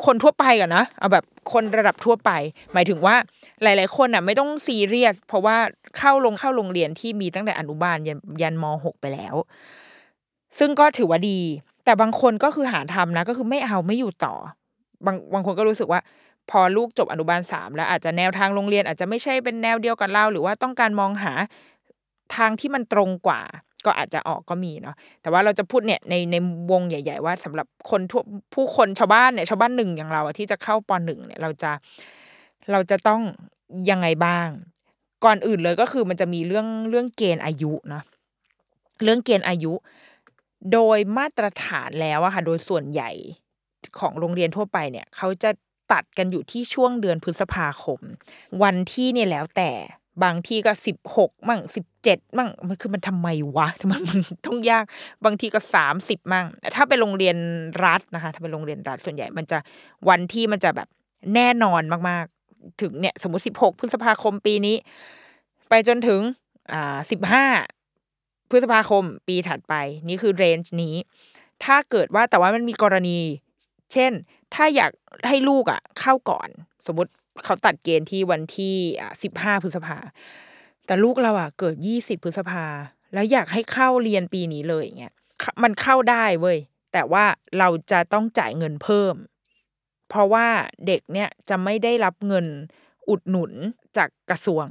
[0.06, 2.32] คนทั่วไปกันนะเอาแบบคนระดับทั่วไป
[2.74, 3.16] หมายถึงว่า
[3.64, 5.58] หลาย ๆ คนอะไม่ต้องซีเรียสเพราะว่า
[5.98, 9.36] เข้าลงเข้าโรงเรียนที่มีตั้งแต่อนุบาลยันยันมหกไปแล้ว
[10.60, 11.40] ซึ่งก็ถือว่าดี
[11.86, 14.34] แต่บางคนก็คือหาทำนะ ก็คือไม่เอาไม่อยู่ต่อ
[15.06, 16.00] บางบางคนก็รู้สึกว่า
[16.50, 21.34] พอลูกจบอนุบาลสามแล้วอาจจะแนวทางโรงเรียนอาจจะไม่ใช่เป็นแนวเดียวกับเรา หรือว่าต้องการมองหา
[22.36, 23.42] ทางที่มันตรงกว่า
[23.86, 26.36] ก็อาจจะออกก็มีเนาะแต่ว่าเราจะพูดเนี่ยในใน
[26.72, 28.22] วงใหญ่ ๆ ว่าสำหรับคนทั่ว
[28.54, 31.72] ผู้คนชาวบ้านเนี่ยชาวบ้านหนึ่งอย่างเราที่จะเข้าปหนึ่งเนี่ยเราจะ
[32.72, 33.22] เราจะต้อง
[33.90, 34.48] ยังไงบ้าง
[35.26, 38.04] ก่อนอื่นเลยก็คือมันจะมีเรื่องเรื่องเกณฑ์อายุเนาะ
[39.04, 39.74] เรื่องเกณฑ์อายุ
[40.74, 43.12] โดยมาตรฐานแล้วอะค่ะโดยส่วนใหญ่
[44.00, 45.50] ของโรงเรียนทั่วไปเนี่ยเขาจะ
[45.92, 48.00] ตัดกันอยู่ที่ช่วงเดือนพฤษภาคม
[48.64, 49.72] วันที่เนี่ยแล้วแต่
[50.24, 54.84] บางที่ก็สิบหกมั่งสิบเจ็ดมั่งมันคือมันทำไมวะทำไมมันต้องยาก
[55.26, 56.46] บางทีก็สามสิบมั่ง
[56.76, 57.38] ถ้าเป็นโรงเรียน
[57.86, 59.58] รัฐนะคะ ถ้าเป็นโรงเรียนรัฐส่วนใหญ่มันจะ
[60.10, 60.88] วันที่มันจะแบบ
[61.36, 64.76] แน่นอนมากๆ ถึงเนี่ย สมมติสิบหกพฤษภาคมปีนี้
[65.70, 66.22] ไปจนถึง
[66.72, 67.46] อ่าสิบห้า
[68.50, 69.76] พฤษภาคมปีถัดไป
[70.08, 70.96] นี่คือเรนจ์นี้
[71.64, 73.20] ถ้าเกิดว่าแต่ว่ามันมีกรณี
[73.94, 74.12] เช่น
[74.54, 74.92] ถ้าอยาก
[75.28, 76.50] ให้ลูกอะ เข้าก่อน
[76.88, 77.12] สมมติ
[77.44, 79.98] เขาตัดเกณฑ์ที่วันที่อ่าสิบห้าพฤษภา
[80.86, 82.66] แต่ลูกเราอะ เกิดยี่สิบพฤษภา
[83.14, 85.14] แล้วอยากให้เข้าเรียนปีนี้เลยอย่างเงี้ย
[85.64, 86.58] มันเข้าได้เว้ย
[86.94, 87.26] แต่ว่า
[87.60, 89.16] เราจะต้องจ่ายเงินเพิ่ม
[90.10, 90.48] เพราะว่า
[90.88, 92.46] เด็กเนี่ยจะไม่ได้รับเงิน
[93.10, 93.52] อุดหนุน
[93.98, 94.66] จากกระทรวง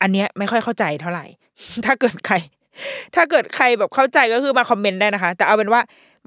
[0.00, 1.26] อันเนี้ยไม่ค่อยเข้าใจเท่าไหร่
[1.86, 2.34] ถ้าเกิดใคร
[3.14, 5.80] ถ้าเกิดใครแบบเข้าใจก็คือมาคอมเมนต์ได้นะคะ แต่เอาเป็นว่า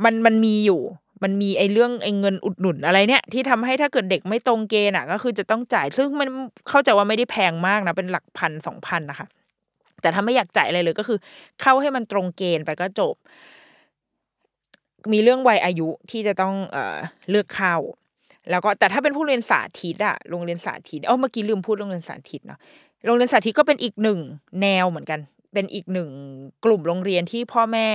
[0.03, 0.81] มันมันมีอยู่
[1.23, 6.27] มันมีไอ้เรื่องไอ้เงินอุดหนุนอะไรเนี่ย ที่ทำให้ถ้าเกิดเด็กไม่ตรงเกณฑ์อะก็คือจะต้องจ่าย ซึ่งมัน
[6.69, 9.27] เข้าใจว่าไม่ได้แพงมากนะเป็นหลักพันสองพันนะคะ
[10.01, 11.17] แต่ถ้าไม่อยากจ่ายอะไรเลยก็คือ
[11.61, 13.15] เข้าให้มันตรงเกณฑ์ไปก็จบ
[15.11, 16.97] มีเรื่องวัยอายุที่จะต้องเอ่อ
[17.29, 17.75] เลือกเข้า
[18.49, 22.59] แล้วก็แต่ถ้าเป็นผู้เรียนสาธิตอะโรงเรียนสาธิตเอ๋อเมื่อกี้ลืมพูดโรงเรียนสาธิตเนาะ
[23.05, 24.19] โรงเรียนสาธิตก็เป็นอีกหนึ่ง
[24.61, 25.19] แนวเหมือนกัน
[25.53, 26.09] เป็นอีกหนึ่ง
[26.65, 27.87] กลุ่มโรงเรียนที่พ่อแม่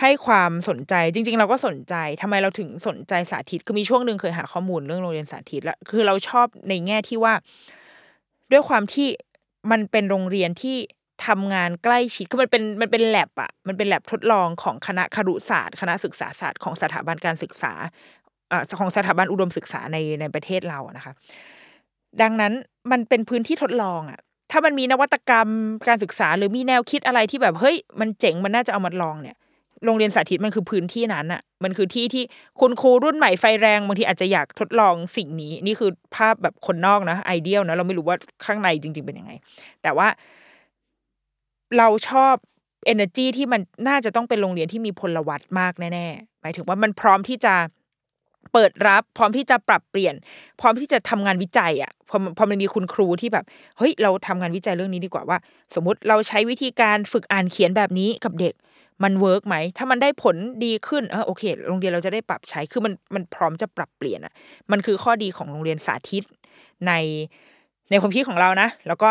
[0.00, 7.34] ให้ความสนใจจริง ๆ เราก็สนใจทำไมเราถึงสนใจสาธิตคือมีช่วงหนึ่งเคยหาข้อมูลเรื่องโรงเรียนสาธิตแล้วคือเราชอบในแง่ที่ว่า
[8.52, 9.08] ด้วยความที่
[9.70, 10.76] มันเป็นโรงเรียนที่
[11.26, 17.72] ทำงานใกล้ชิดคือมันเป็นมันเป็นแลบอะมันเป็นแลบทดลองของคณะครุศาสตร์ คณะศึกษาศาสตร์ของสถาบันการศึกษา
[18.52, 21.12] อ่าของสถาบันอุดมศึกษาในในประเทศเราอะนะคะ
[22.22, 22.52] ดังนั้น
[22.90, 25.48] มันเป็นพื้นที่ทดลองอะถ้ามันมีนวัตกรรม
[25.88, 29.36] การศึกษาหรือมีแนวคิดอะไรที่แบบเฮ้ยมันเจ๋งมันน่าจะเอามาลองเนี่ย
[29.84, 32.24] โรงเรียนสาธิตมันคือพื้นที่นั้นอะมันคือที่ที่
[32.60, 39.32] คุณครูรุ่นใหม่ไฟแรงบางทีอาจจะอยากทดลองสิ่งนี้ นี่คือภาพแบบคนนอกนะ ideal นะเราไม่รู้ว่าข้างในจริง ๆ เป็นยังไง
[39.82, 40.08] แต่ว่า
[41.78, 42.34] เราชอบ
[42.92, 47.54] energy ที่มันน่าจะต้องเป็นโรงเรียนที่มีพลวัตมากแน่ๆหมายถึงว่ามันพร้อมที่จะ
[48.52, 50.14] เปิดรับ พร้อมที่จะปรับเปลี่ยน
[50.60, 53.44] พร้อมที่จะทำงานวิจัยอะพอพอมันมีคุณครูที่แบบ
[53.78, 55.38] เฮ้ยเราทำงานวิจัยเรื่องนี้ดีกว่าว่า
[55.74, 58.54] สมมติเราใช้วิธีการฝึกอ่านเขียนแบบนี้กับเด็ก
[59.02, 64.32] มัน work ไหม ถ้ามันได้ผลดีขึ้นเออโอเค โรงเรียนเราจะได้ปรับใช้ คือมันมันพร้อมจะปรับเปลี่ยนอะ
[64.72, 66.24] มันคือข้อดีของโรงเรียนสาธิต
[66.86, 66.92] ใน
[67.90, 69.10] ในความคิดของเรานะ แล้วก็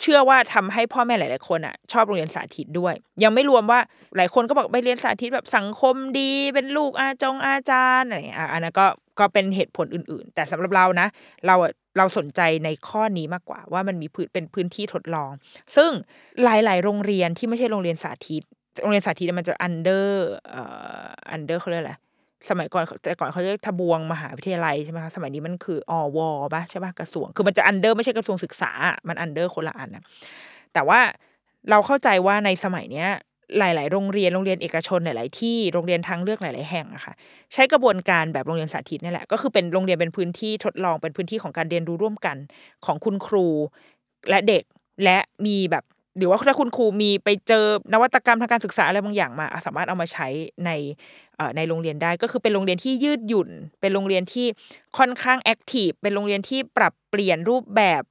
[0.00, 3.80] เชื่อว่าทำให้พ่อแม่หลาย ๆ คนอะ ชอบโรงเรียนสาธิตด้วย ยังไม่รวมว่า
[4.16, 8.86] หลายคนก็บอกไปเรียนสาธิตแบบสังคมดี เป็นลูกอาจงอาจารย์อะไรอะอันนั้นก็
[9.18, 11.06] ก็เป็นเหตุผลอื่น ๆ แต่สำหรับเรานะ
[11.46, 15.30] เราอะเราสนใจในข้อนี้มากกว่า ว่ามันมีพื้นเป็นพื้นที่ทดลอง
[15.76, 15.90] ซึ่ง
[16.44, 18.42] หลาย ๆ โรงเรียนที่ไม่ใช่โรงเรียนสาธิต
[18.82, 20.62] โรงเรียนสาธิตมันจะ under เอ่
[21.02, 21.94] อ under เขาเรียกอะไร
[22.50, 26.18] สมัยก่อนแต่ก่อนเขาเรียกทบวงมหาวิทยาลัยใช่ไหมคะสมัยนี้มันคืออว
[26.54, 28.70] ปะใช่ปะกระทรวง คือมันจะ under ไม่ใช่กระทรวงศึกษา
[29.08, 30.04] มัน under คนละอันนะ
[30.72, 31.00] แต่ว่า
[31.70, 33.08] เราเข้าใจว่าในสมัยเนี้ย
[33.58, 37.14] หลาย ๆ โรงเรียนโรงเรียนเอกชนหลาย ๆ ที่โรงเรียนทางเลือกหลาย ๆ แห่งอะค่ะ
[37.52, 42.36] ใช้กระบวนการแบบโรงเรียนสาธิตนี่แหละก็คือเป็นโรงเรียนเป็นพื้นที่ทดลองเป็นพื้นที่ของการเรียนรู้ร่วมกัน
[42.84, 43.46] ของคุณครู
[44.30, 44.64] และเด็ก
[45.04, 45.84] และมีแบบ
[46.16, 50.26] หรือว่าถ้าคุณครูมีไปเจอนวัตกรรมทางการศึกษาอะไรบางอย่างมา สามารถเอามาใช้
[50.66, 50.70] ใน
[51.56, 53.48] ในโรงเรียนได้ ก็คือเป็นโรงเรียนที่ยืดหยุ่น
[53.80, 54.46] เป็นโรงเรียนที่
[54.98, 58.02] ค่อนข้างแอคทีฟเป็นโรงเรียนที่ปรับเปลี่ยนรูปแบบ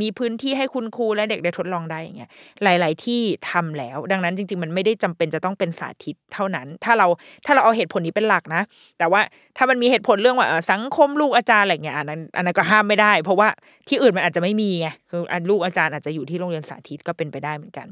[0.00, 2.30] มีพื้นที่ให้คุณครูและเด็กได้ทดลองได้อย่างเงี้ย
[2.64, 7.06] หลาย ๆ ที่ทำแล้ว ดังนั้นจริง ๆ มันไม่ได้จำเป็นจะต้องเป็นสาธิตเท่านั้น ถ้าเรา
[7.46, 8.62] ถ้าเราเอาเหตุผลนี้เป็นหลักนะ
[8.98, 9.20] แต่ว่า
[9.56, 13.48] ถ้ามันมีเหตุผลเรื่องว่าสังคมลูกอาจารย์อะไรเงี้ยอันนั้นอันนั้นก็ห้ามไม่ได้ เพราะว่า
[13.88, 17.86] ที่อื่นมันอาจจะไม่มีไงคือลูกอาจารย์อาจจะอยู่ที่โรงเรียนสาธิตก็เป็นไปได้เหมือนกัน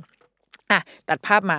[0.71, 1.59] อะตัดภาพมา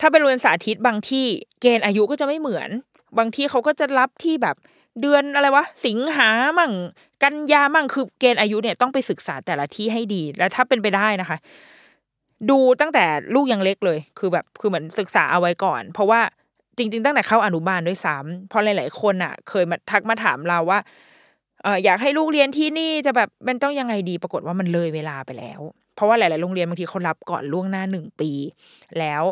[0.00, 1.26] ถ้าเป็นโรงเรียนสาธิตบางที่
[1.60, 2.70] เกณฑ์อายุก็จะไม่เหมือน
[3.18, 4.56] บางที่เขาก็จะรับที่แบบ
[5.00, 6.28] เดือนอะไรวะ สิงหา
[6.58, 6.72] มั่ง
[7.22, 11.38] กันยามั่งคือเกณฑ์อายุเนี่ยต้องไปศึกษาแต่ละที่ให้ดี แล้วถ้าเป็นไปได้นะคะ
[12.50, 16.20] ดูตั้งแต่ลูกยังเล็กเลย คือแบบคือเหมือนศึกษาเอาไว้ก่อน เพราะว่า
[16.76, 20.78] จริง ๆ ตั้งแต่เข้าอนุบาลด้วยซ้ำเพราะหลาย ๆ คนอะ เคยมาทักมาถามเราว่า
[21.62, 25.60] เอออยากให้ลูกเรียนที่นี่จะแบบมันต้องยังไงดีปรากฏว่ามันเลยเวลาไปแล้ว
[25.94, 28.30] เพราะว่าหลาย ๆ โรงเรียนบางทีเขารับก่อนล่วงหน้าหนึ่งปี
[28.98, 29.22] แล้ว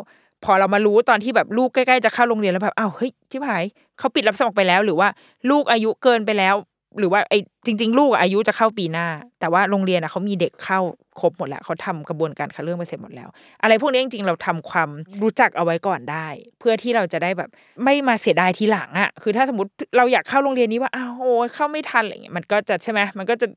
[0.43, 3.63] พอเรามารู้ตอนที่แบบลูกใกล้ๆจะเข้าโรงเรียนแล้วแบบอ้าวเฮ้ยชิบหาย
[3.99, 5.07] เขาปิดรับสมัครไปแล้ว หรือว่า
[5.49, 6.55] ลูกอายุเกินไปแล้ว
[6.99, 9.07] หรือว่าไอ้จริง ๆ ลูกอายุจะเข้าปีหน้า
[9.39, 10.79] แต่ว่าโรงเรียนอะเขามีเด็กเข้า
[11.19, 13.29] ครบหมดแล้วเขาทำกระบวนการคัดเลือกไปเสร็จหมดแล้ว
[13.63, 14.89] อะไรพวกนี้จริงๆ เราทำความ
[15.23, 16.27] รู้จักเอาไว้ก่อนได้
[16.59, 17.49] เพื่อที่เราจะได้แบบ
[17.83, 23.47] ไม่มาเสียดายทีหลังอะคือถ้าสมมติเราอยากเข้าโรงเรียนนี้ว่าอ้าวโอ้เข้าไม่ทันอะไรเงี้ยมันก็จะใช่ไหมมันก็จะ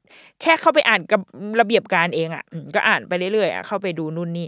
[0.43, 1.21] แค่เข้าไปอ่านกับ
[1.61, 2.45] ระเบียบการเองอะ
[2.75, 4.47] ก็อ่านไปเรื่อยๆอะเข้าไปดูนู่นนี่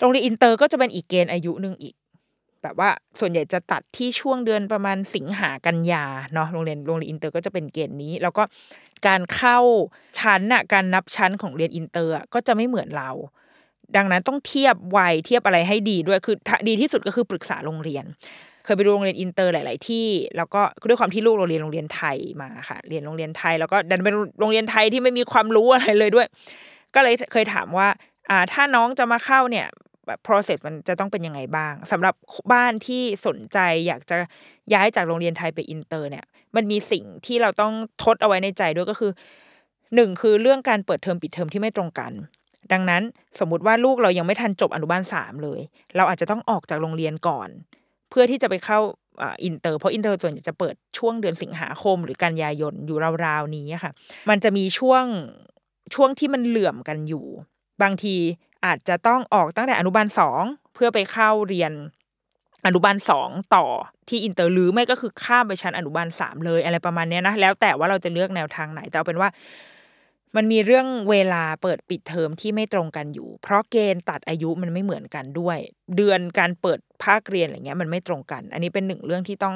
[0.00, 1.94] โรงเรียนอินเตอร์ก็จะเป็นอีกเกณฑ์อายุหนึ่งอีก
[2.62, 8.42] แบบว่าส่วนใหญ่จะตัดที่ช่วงเดือนประมาณสิงหากันยาเนาะโรงเรียนโรงเรียนอินเตอร์ก็จะเป็นเกณฑ์นี้ แล้วก็
[9.06, 9.58] การเข้า
[10.18, 13.10] ชั้นอะการนับชั้นของเรียนอินเตอร์ก็จะไม่เหมือนเรา
[13.96, 16.36] ดังนั้นต้องเทียบวัยเทียบอะไรให้ดีด้วยคือ
[16.68, 18.04] ดีที่สุดก็คือปรึกษาโรงเรียน
[18.64, 20.06] เคยไปดูโรงเรียนอินเตอร์หลาย ๆ ที่
[20.36, 26.26] แล้วก็ด้วยความที่ลูกเราเรียนโรงเรียนไทยมาค่ะ เรียนโรงเรียนไทยแล้วก็ดันเป็นโรงเรียนไทยที่ไม่มีความรู้อะไรเลยด้วย
[26.94, 27.88] ก็เลยเคยถามว่า
[28.30, 29.66] อ่าถ้าน้องจะมาเข้าเนี่ย
[30.08, 32.14] แบบ process มันจะต้องเป็นยังไงบ้างสำหรับ
[32.52, 34.16] บ้านที่สนใจอยากจะ
[34.74, 36.24] ย้ายจากโรงเรียนไทยไปอินเตอร์เนี่ย
[36.56, 39.12] มันมีสิ่งที่เราต้องทดเอาไว้ในใจด้วยก็คือ
[39.94, 42.12] หนึ่งคือเรื่องการเปิดเทอมปิดเทอมที่ไม่ตรงกัน
[42.72, 43.02] ดังนั้น
[43.40, 45.60] สมมุติว่าลูกเรายังไม่ทันจบอนุบาลสามเลย
[45.96, 47.48] เราอาจจะต้องออกจากโรงเรียนก่อน
[48.10, 48.78] เพื่อที่จะไปเข้า
[49.44, 53.92] อินเตอร์เพราะอินเตอร์ส่วนใหญ่จะเปิดช่วงเดือนสิงหาคม หรือกันยายนอยู่ราวๆนี้ค่ะ
[54.30, 55.04] มันจะมีช่วง
[55.94, 57.26] ช่วงที่มันเหลื่อมกันอยู่
[57.82, 58.14] บางที
[58.64, 60.42] อาจจะต้องออกตั้งแต่อนุบาลสอง
[60.74, 61.72] เพื่อไปเข้าเรียน
[62.66, 63.64] อนุบาลสองต่อ
[64.08, 69.30] ที่อินเตอร์หรือไม่ก็คือข้ามไปชั้นอนุบาลสามเลยอะไรประมาณนี้นะแล้วแต่ว่าเราจะเลือกแนวทางไหนแต่เอาเป็นว่า
[70.36, 75.58] มันมีเรื่องเวลาเปิดปิดเทอมที่ไม่ตรงกันอยู่ เพราะเกณฑ์ตัดอายุมันไม่เหมือนกันด้วย
[75.96, 79.54] เดือนการเปิดภาคเรียนอะไรเงี้ยมันไม่ตรงกัน อันนี้เป็นหนึ่งเรื่องที่ต้อง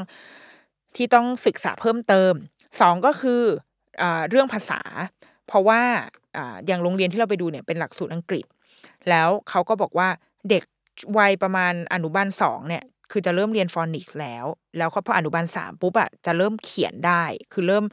[0.96, 2.32] ที่ต้องศึกษาเพิ่มเติม
[2.80, 3.42] สองก็คือ
[4.02, 4.80] อเรื่องภาษา
[5.46, 5.80] เพราะว่า
[6.66, 8.44] อย่างโรงเรียนที่เราไปดูเนี่ยเป็นหลักสูตรอังกฤษ
[9.10, 10.08] แล้วเขาก็บอกว่า
[10.50, 10.62] เด็ก
[11.18, 14.44] วัยประมาณอนุบาลสองเนี่ยคือจะเริ่มเรียนฟอนิกส์แล้ว
[14.78, 17.84] แล้วพออนุบาลสามปุ๊บอะจะเริ่มเขียนได้ คือเริ่ม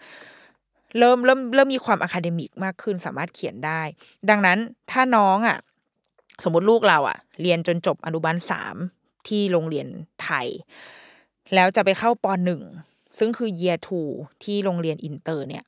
[0.98, 3.82] เริ่มเริ่มเริ่มมีความ academic มากขึ้นสามารถเขียนได้
[4.30, 4.58] ดังนั้น
[4.91, 5.58] ถ้าน้องอะ
[6.43, 8.76] สมมติลูกเราอะเรียนจนจบอนุบาลสาม
[9.28, 9.88] ที่โรงเรียน
[10.24, 10.48] ไทย
[11.54, 12.62] แล้วจะไปเข้าปหนึ่ง
[13.19, 14.10] ซึ่งคือ year two
[14.43, 15.63] ที่โรงเรียนอินเตอร์เนี่ย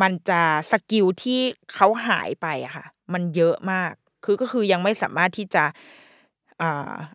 [0.00, 1.40] มันจะ skill ที่
[1.74, 3.92] เขาหายไปอะค่ะ มันเยอะมาก
[4.26, 5.64] คือก็คือยังไม่สามารถที่จะ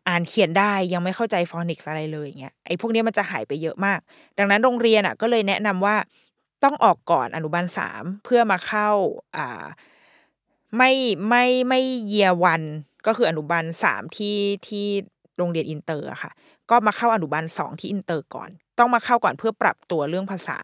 [0.08, 4.00] อ่านเขียนได้ยังไม่เข้าใจ phonics อะไรเลยเงี้ยไอ้พวกนี้มันจะหายไปเยอะมาก
[4.38, 5.96] ดังนั้นโรงเรียนอะก็เลยแนะนำว่า
[6.64, 8.90] ต้องออกก่อนอนุบาลสามเพื่อมาเข้า
[9.38, 9.66] อ่า
[10.78, 10.92] ไม่
[11.30, 12.62] ไม่ไม่ Year one
[13.08, 14.86] ก็คืออนุบาลสามที่ที่
[15.38, 16.32] โรงเรียนอินเตอร์ค่ะ
[16.70, 20.60] ก็มาเข้าอนุบาลสองที่อินเตอร์ก่อน ต้องมาเข้าก่อนเพื่อปรับตัวเรื่องภาษา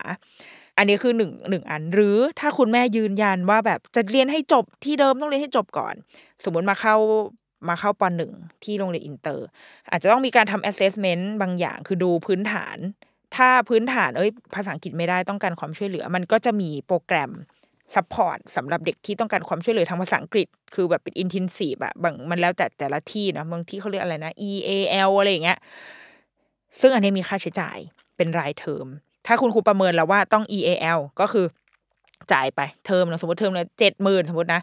[0.78, 5.96] อันนี้คือหนึ่งหนึ่งอัน หรือถ้าคุณแม่ยืนยันว่าแบบจะเรียนให้จบที่เดิมต้องเรียนให้จบก่อน
[6.44, 6.96] สมมติมาเข้า
[7.70, 8.32] มาเข้าปหนึ่ง
[8.64, 9.46] ที่โรงเรียนอินเตอร์
[9.90, 12.78] อาจจะต้องมีการทำ assessment บางอย่างคือดูพื้นฐาน
[13.36, 17.32] ถ้าพื้นฐานเอ้ยภาษาอังกฤษไม่ได้ต้องการความช่วยเหลือ มันก็จะมีโปรแกรม
[17.96, 25.60] support สำหรับเด็กที่ต้องการความช่วยเหลือทางภาษาอังกฤษ คือแบบเป็น intensive อะบางมันแล้วแต่แต่ละที่นะบางที่เขาเรียกอะไรนะ EAL อะไรอย่างเงี้ย
[26.80, 27.78] ซึ่งอันนี้มีค่าใช้จ่าย
[28.18, 28.88] เป็นรายเทอม
[29.28, 31.46] ถ้าคุณครูประเมินแล้วว่าต้อง EAL ก็คือ
[32.34, 34.62] จ่ายไปเทอมนะสมมติเทอมละเจ็ดหมื่นสมมตินะ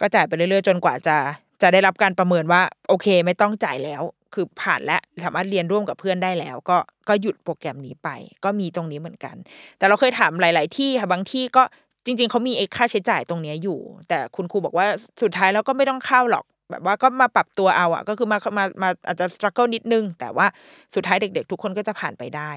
[0.00, 1.16] ก็จ่ายไปเรื่อยๆ จนกว่าจะ
[1.62, 4.02] จะได้รับการประเมินว่า โอเคไม่ต้องจ่ายแล้ว
[4.34, 6.76] คือผ่านและสามารถเรียนร่วมกับเพื่อนได้แล้ว ก็
[7.08, 8.08] ก็หยุดโปรแกรมนี้ไป
[8.44, 9.36] ก็มีตรงนี้เหมือนกัน
[9.78, 11.62] แต่เราเคยถามหลาย ๆ ที่ค่ะบางที่ก็
[12.06, 13.78] จริง ๆเขามีเอค่าใช้จ่ายตรงนี้อยู่
[14.08, 14.86] แต่คุณครูบอกว่า
[15.22, 20.46] สุดท้ายแล้วก็ไม่ต้องเข้าหรอกแบบว่าก็มาปรับตัวเอาอะก็คือมามามาอาจจะสครัลเกิลนิดนึง แต่ว่า
[20.94, 22.50] สุดท้ายเด็ก ๆ ทุกคนก็จะผ่านไปได้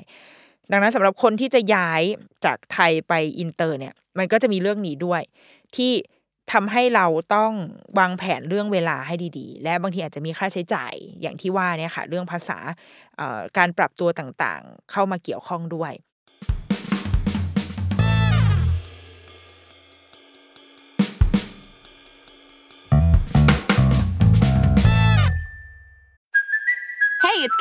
[0.71, 2.01] ดังนั้นสำหรับคนที่จะย้าย
[2.45, 5.21] จากไทยไปอินเตอร์เนี่ย มันก็จะมีเรื่องนี้ด้วย
[5.75, 5.91] ที่
[6.53, 7.51] ทำให้เราต้อง
[7.99, 12.57] วางแผนเรื่องเวลาให้ดีๆ และบางทีอาจจะมีค่าใช้จ่ายอย่างที่ว่าเนี่ยค่ะ เรื่องภาษา
[13.57, 15.93] การปรับตัวต่างๆ เข้ามาเกี่ยวข้องด้วย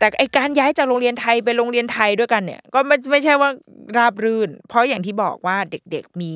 [0.00, 3.50] แต่ไอการย้ายจากโรงเรียนไทยไปโรงเรียนไทยด้วยกันเนี่ย ก็ไม่ไม่ใช่ว่า
[3.96, 6.32] ราบรื่น เพราะอย่างที่บอกว่าเด็กๆมี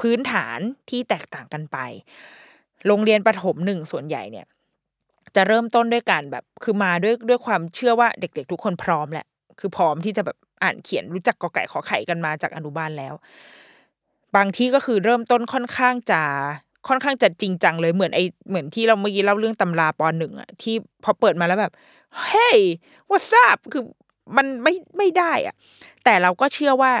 [0.00, 0.58] พื้นฐาน
[0.90, 1.78] ที่แตกต่างกันไป
[2.86, 4.46] โรงเรียนประถมหนึ่งส่วนใหญ่เนี่ย
[5.36, 9.26] จะเริ่มต้นด้วยการแบบคือมาด้วยด้วยความเชื่อว่าเด็ก ๆ ทุกคนพร้อมแหละ
[9.58, 13.14] คือพร้อมที่จะแบบอ่านเขียนรู้จักกอไก่ขอไข่กันมาจากอนุบาลแล้ว
[14.36, 16.22] บางที่ก็คือเริ่มต้นค่อนข้างจะ
[16.88, 21.72] ค่อนข้างจะจริงจังเลยเหมือนไอเหมือนที่เราเมื่อกี้เล่าเรื่องตำราปหนึ่งอะที่พอเปิดมาแล้วแบบ
[22.20, 22.58] เฮ้ย
[23.10, 23.84] what's up คือ
[24.36, 25.54] มันไม่ไม่ได้อะ
[26.04, 26.92] แต่เราก็เชื่อว่า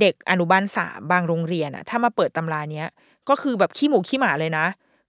[0.00, 2.86] เด็กอนุบาลสามบางโรงเรียนอะถ้ามาเปิดตำราเนี้ย
[3.28, 4.66] ก็คือแบบขี้หมูขี้หมาเลยนะ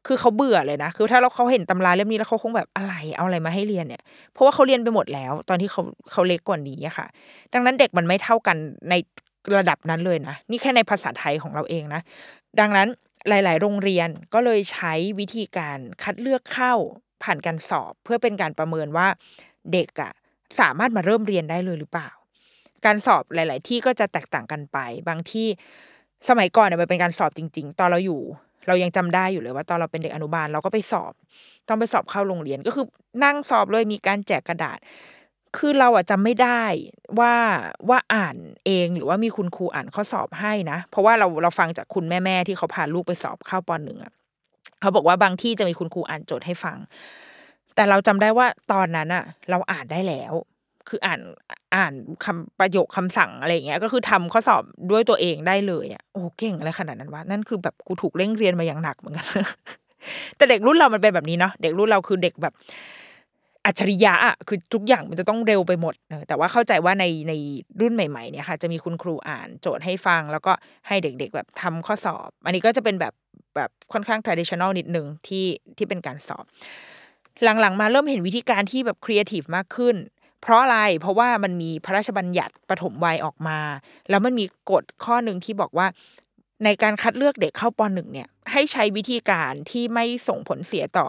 [0.07, 4.01] คือเขาเบื่อเลยนะ คือถ้าเราเขาเห็นตำราเล่มนี้แล้วเขาคงแบบอะไรเอาอะไรมาให้เรียนเนี่ย
[4.33, 7.07] เพราะว่าเขาเรียนไปหมดแล้ว ตอนที่เขาเขาเล็กกว่านี้อะค่ะ
[7.53, 8.57] ดังนั้นเด็กมันไม่เท่ากัน
[8.89, 8.93] ใน
[9.55, 12.01] ระดับนั้นเลยนะ นี่แค่ในภาษาไทยของเราเองนะ
[12.59, 12.87] ดังนั้น
[13.29, 16.73] หลาย ๆ โรงเรียนก็เลยใช้วิธีการคัดเลือกเข้า
[17.23, 19.07] ผ่านการสอบเพื่อเป็นการประเมินว่า
[19.73, 20.11] เด็กอะ
[20.59, 22.09] สามารถมาเริ่มเรียนได้เลยหรือเปล่า
[22.85, 25.47] การสอบหลาย ๆ ที่ก็จะแตกต่างกันไป บางที่
[26.29, 28.21] สมัยก่อนเนี่ยมันเป็นการสอบจริง ๆ ตอนเราอยู่
[28.67, 31.13] เรายังจำได้อยู่เลยว่าตอนเราเป็นเด็กอนุบาลเราก็ไปสอบ
[31.67, 32.85] ต้องไปสอบเข้าโรงเรียนก็คือ
[33.23, 34.77] นั่งสอบเลยมีการแจกกระดาษ
[35.57, 36.63] คือเราอะจำไม่ได้
[37.19, 37.33] ว่า
[37.89, 44.13] ว่าอ่านเองหรือว่ามีคุณครูอ่านข้อสอบให้นะ เพราะว่าเราเราฟังจากคุณแม่ ๆ ที่เขาพาลูกไปสอบเข้าปหนึ่งอะ
[44.83, 46.77] เขาบอกว่าบางที่จะมีคุณครูอ่านโจทย์ให้ฟัง
[47.75, 50.33] แต่เราจำได้ว่าตอนนั้นอะเราอ่านได้แล้ว
[50.89, 51.19] คืออ่าน
[51.75, 51.93] อ่าน
[52.25, 59.27] คำประโยคคำสั่งอะไรอย่างเงี้ย ก็คือทำข้อสอบด้วยตัวเองได้เลยอะโอ้เก่งอะไรขนาดนั้นวะนั่นคือแบบกูถูกเร่งเรียนมาอย่างหนักเหมือนกัน
[60.37, 62.53] แต่เด็กรุ่นเรามันเป็นแบบนี้เนาะเด็กรุ่นเราคือเด็กแบบ
[63.65, 67.33] อัจฉริยะอะคือทุกอย่างมันจะต้องเร็วไปหมดเแต่ว่าเข้าใจว่าในใน
[67.81, 70.51] รุ่นใหม่ๆเนี่ยค่ะ จะมีคุณครูอ่านโจทย์ให้ฟัง แล้วก็
[70.87, 73.13] ให้เด็ก ๆ แบบทำข้อสอบ อันนี้ก็จะเป็นแบบ
[73.55, 75.45] แบบค่อนข้าง traditional นิดหนึ่งที่
[75.77, 76.45] ที่เป็นการสอบ
[77.43, 79.95] หลังๆ มาเริ่มเห็นวิธีการที่แบบครีเอทีฟมากขึ้น
[80.41, 83.59] เพราะอะไรเพราะว่ามันมีพระราชบัญญัติปฐมวัยออกมา
[84.09, 85.87] แล้วมันมีกฎข้อหนึ่งที่บอกว่า
[86.63, 91.07] ในการคัดเลือกเด็กเข้าปหนึ่งเนี่ย ให้ใช้วิธีการที่ไม่ส่งผลเสียต่อ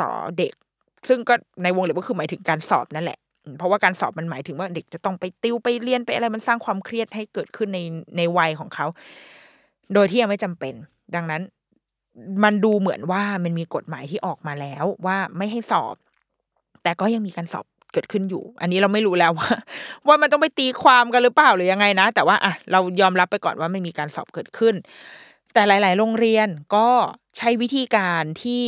[0.00, 0.52] ต่อเด็ก
[1.08, 3.18] ซึ่งก็ในวงเล็บก็คือหมายถึงการสอบนั่นแหละ
[3.58, 7.78] เพราะว่าการสอบมันหมายถึงว่าเด็กจะต้องไปติวไปเรียนไปอะไรมันสร้างความเครียดให้เกิดขึ้นใน
[8.16, 8.86] ในวัยของเขา
[9.94, 10.74] โดยที่ยังไม่จำเป็น
[11.14, 11.42] ดังนั้น
[12.44, 15.94] มันดูเหมือนว่ามันมีกฎหมายที่ออกมาแล้วว่าไม่ให้สอบ
[16.82, 19.50] แต่ก็ยังมีการสอบเกิดขึ้นอยู่ อันนี้เราไม่รู้แล้วว่า
[20.06, 24.74] ว่ามันต้องไปตีความกันหรือเปล่าหรือยังไงนะ แต่ว่าอะเรายอมรับไปก่อนว่าไม่มีการสอบเกิดขึ้น
[25.52, 26.88] แต่หลาย ๆ โรงเรียนก็
[27.36, 28.62] ใช้วิธีการที่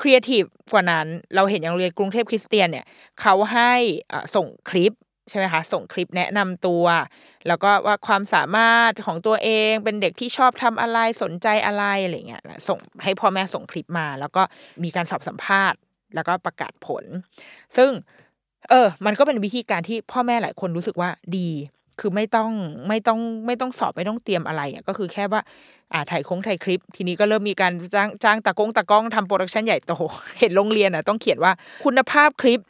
[0.00, 2.86] ครีเอทีฟกว่านั้น เราเห็นอย่างโรงเรียนกรุงเทพคริสเตียนเนี่ย
[3.20, 3.72] เขาให้
[4.12, 4.92] อะส่งคลิป
[5.28, 6.84] ใช่ไหมคะส่งคลิปแนะนำตัว
[7.46, 14.42] แล้วก็ว่าความสามารถของตัวเองเป็นเด็กที่ชอบทำอะไรสนใจอะไรอะไรเงี้ยส่งให้พ่อแม่ส่งคลิปมา แล้วก็
[14.84, 15.78] มีการสอบสัมภาษณ์
[16.14, 17.04] แล้วก็ประกาศผล
[17.76, 17.90] ซึ่ง
[18.70, 21.50] เออ มันก็เป็นวิธีการที่พ่อแม่หลายคนรู้สึกว่าดี
[22.00, 22.50] คือไม่ต้อง
[22.88, 25.40] ไม่ต้องไม่ต้องสอบไม่ต้องเตรียมอะไรอะก็คือแค่ว่า
[25.92, 29.92] อ่าถ่ายค้งถ่ายคลิป ทีนี้ก็เริ่มมีการจ้างจ้างตากงตากล้องทำโปรดักชันใหญ่โต
[30.40, 31.52] เห็นโรงเรียนอะต้องเขียนว่า
[31.84, 32.60] คุณภาพคลิป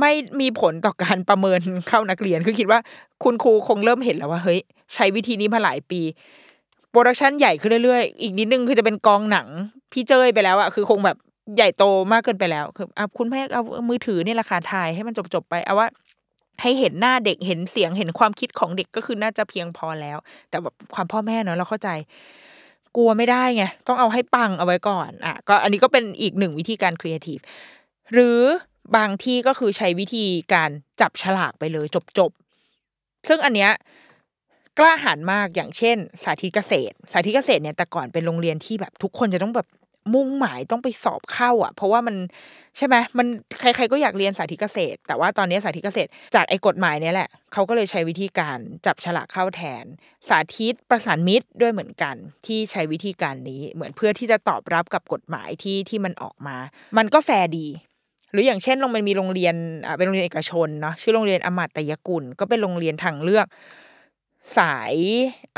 [0.00, 2.80] ไม่มีผลต่อการประเมินเข้านักเรียนคือคิดว่า
[3.22, 4.60] คุณครูคงเริ่มเห็นแล้วว่าเฮ้ย
[4.94, 6.00] ใช้วิธีนี้มาหลายปี
[6.90, 9.48] production ใหญ่ขึ้นเรื่อยๆ อีกนิดนึงคือจะเป็นกองหนัง
[9.92, 11.16] พี่เจ้ยไปแล้วอะคือคงแบบ
[11.56, 15.88] ใหญ่โตมากเกินไปแล้วคืออะคุณแม่เอามือถือนี่แหละค่ะถ่ายให้มันจบๆไปเอาว่า
[16.62, 20.18] ให้เห็นหน้าเด็กเห็นเสียงเห็นความคิดของเด็กก็คือน่าจะเพียงพอแล้ว
[20.50, 21.88] แต่แบบความพ่อแม่เนอะเราเข้าใจ
[22.96, 27.38] กลัวไม่ได้ไงต้องเอาให้ปังเอาไว้ก่อนอะก็อันนี้ก็เป็นอีกหนึ่งวิธีการครีเอทีฟ
[28.12, 28.40] หรือ
[28.96, 30.70] บางที่ก็คือใช้วิธีการ
[31.00, 31.86] จับฉลากไปเลย
[32.18, 33.72] จบๆ ซึ่งอันเนี้ย
[34.78, 39.68] กล้าหาญมากอย่างเช่น สาธิตเกษตร สาธิตเกษตรเนี่ยแต่ก่อนเป็นโรงเรียนที่แบบทุกคนจะต้องแบบ
[40.14, 42.16] มุ่งหมายต้องไปสอบเข้า อะ เพราะว่ามัน
[42.76, 43.26] ใช่ไหมมัน
[43.60, 49.84] ใครๆก็อยากเรียนสาธิตเกษตร แต่ว่าตอนนี้สาธิตเกษตร จากไอ้กฎหมายเนี้ยแหละเขาก็เลยใช้วิธีการจับฉลากเข้าแทน
[50.28, 52.16] สาธิตประสานมิตรด้วยเหมือนกัน
[52.46, 56.56] ที่ใช้วิธีการนี้เหมือนเพื่อที่จะตอบรับกับกฎหมายที่ที่มันออกมา
[56.98, 57.66] มันก็แฟร์ดี
[58.34, 59.54] หรืออย่างเช่นลงมันมีโรงเรียน
[59.86, 63.46] อ่าเป็นโรงเรียนเอกชนเนาะชื่อโรงเรียนอมตยกุล ก็เป็นโรงเรียนทางเลือก
[64.58, 64.94] สาย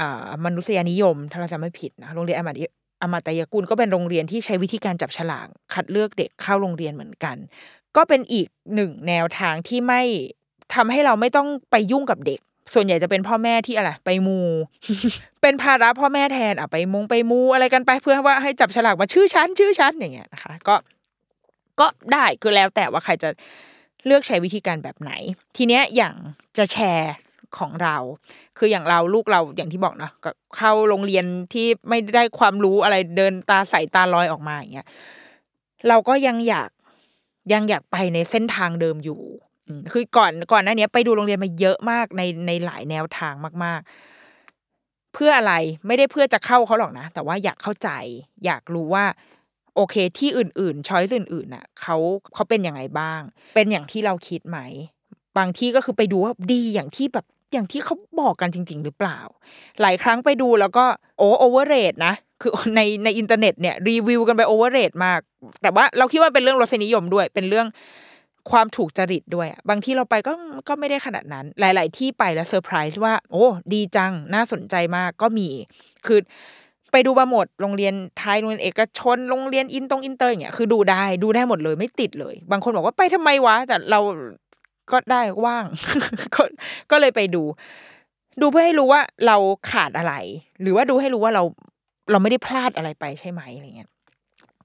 [0.01, 2.57] อ่ามนุษยนิยม ถ้าเราจำไม่ผิดนะโรงเรียนอมาต
[3.03, 7.37] อมาตยกุลก็เป็นโรงเรียนที่ใช้วิธีการจับฉลากคัดเลือกเด็กเข้าโรงเรียนเหมือนกัน
[7.97, 10.03] ก็เป็นอีกหนึ่งแนวทางที่ไม่
[10.74, 12.41] ทำให้เราไม่ต้องไปยุ่งกับเด็ก
[12.74, 14.41] ส่วนใหญ่จะเป็นพ่อแม่ที่อะไรไปมู
[15.43, 20.74] เป็นภาระพ่อแม่แทนอะไปมงไปมูอะไรกันไปเพื่อว่าให้จับฉลากมาชื่อชั้นชื่อชั้นอย่างเงี้ยนะคะ ก็
[21.81, 23.31] ก็ได้คือแล้วแต่ว่าใครจะ
[24.07, 25.12] เลือกใช้วิธีการแบบไหน
[25.57, 26.14] ทีเนี้ยอย่าง
[26.59, 27.14] จะแชร์
[27.59, 27.97] ของเรา
[28.59, 34.87] คืออย่างเราลูกเราอย่างที่บอกเนาะก็เข้าโรงเรียนที่ไม่ได้ความรู้อะไรเดินตาใสตาลอยออกมาอย่างเงี้ย
[35.89, 36.70] เราก็ยังอยาก
[37.53, 39.20] ยังอยากไปในเส้นทางเดิมอยู่
[39.93, 45.55] คือก่อนก่อนหน้านี้ไปดูโรงเรียนมาเยอะมากในในหลายแนวทางมาก ๆ เพื่ออะไร
[45.87, 47.91] ไม่ได้เพื่อจะเข้าเขาหรอกนะ แต่ว่าอยากเข้าใจ
[48.45, 49.05] อยากรู้ว่า
[49.77, 51.97] โอเค ที่อื่นๆ choice อื่นๆน่ะเขา
[52.35, 53.20] เขาเป็นยังไงบ้าง
[53.55, 54.59] เป็นอย่างที่เราคิดไหม
[55.39, 59.18] บางที่ก็คือไปดูว่าดีอย่างที่แบบอย่างที่เขาบอกกันจริง ๆ หรือเปล่า
[59.81, 60.85] หลายครั้งไปดูแล้วก็
[61.18, 65.20] โอ้ overrate นะคือในในอินเทอร์เน็ตเนี่ยรีวิวกันไป overrate มาก
[65.62, 67.66] แต่ว่าเราคิดว่าเป็นเรื่องรสนิยมด้วย เป็นเรื่อง
[68.51, 70.33] ความถูกจริตด้วยอะบางที่เราไปก็
[70.68, 75.49] ก็ไม่ได้ขนาดนั้น หลาย ๆ ที่ไปแล้วเซอร์ไพรส์ว่า โอ้ ดีจังน่าสนใจมากก็มี
[76.07, 76.18] คือ
[76.97, 84.01] ไปดูมาหมดโรงเรียนไทยโรงเรียนเอกชนโรงเรียนอินตรงอินเตอร์อย่างเงี้ยคือดูได้ดูได้หมดเลยไม่ติดเลย บางคนบอกว่าไปทำไมวะ แต่เรา
[84.90, 85.64] ก็ได้ว่าง
[86.34, 86.42] ก็
[86.90, 87.42] ก็เลยไปดู
[88.40, 89.36] ดูเพื่อให้รู้ว่าเรา
[89.70, 90.14] ขาดอะไร
[90.61, 91.42] หรือว่าดูให้รู้ว่าเรา
[92.11, 93.90] เราไม่ได้พลาดอะไรไปใช่ไหมอะไรเงี้ย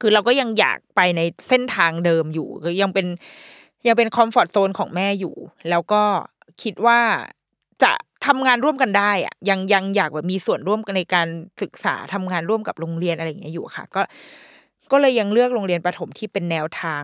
[0.01, 3.07] คือเราก็ยังอยากไปในเส้นทางเดิมอยู่คือยังเป็น
[3.88, 5.36] ยังเป็น comfort zone ของแม่อยู่
[5.69, 6.03] แล้วก็
[6.61, 6.99] คิดว่า
[7.84, 7.93] จะ
[8.26, 11.28] ทำงานร่วมกันได้อะยังยังอยากแบบมีส่วนร่วมกันในการ
[11.61, 14.01] ศึกษาทำงานร่วมกับโรงเรียนอะไรอย่างเงี้ยอยู่ค่ะ ก็
[14.91, 17.03] ก็เลยยังเลือกโรงเรียนประถมที่เป็นแนวทาง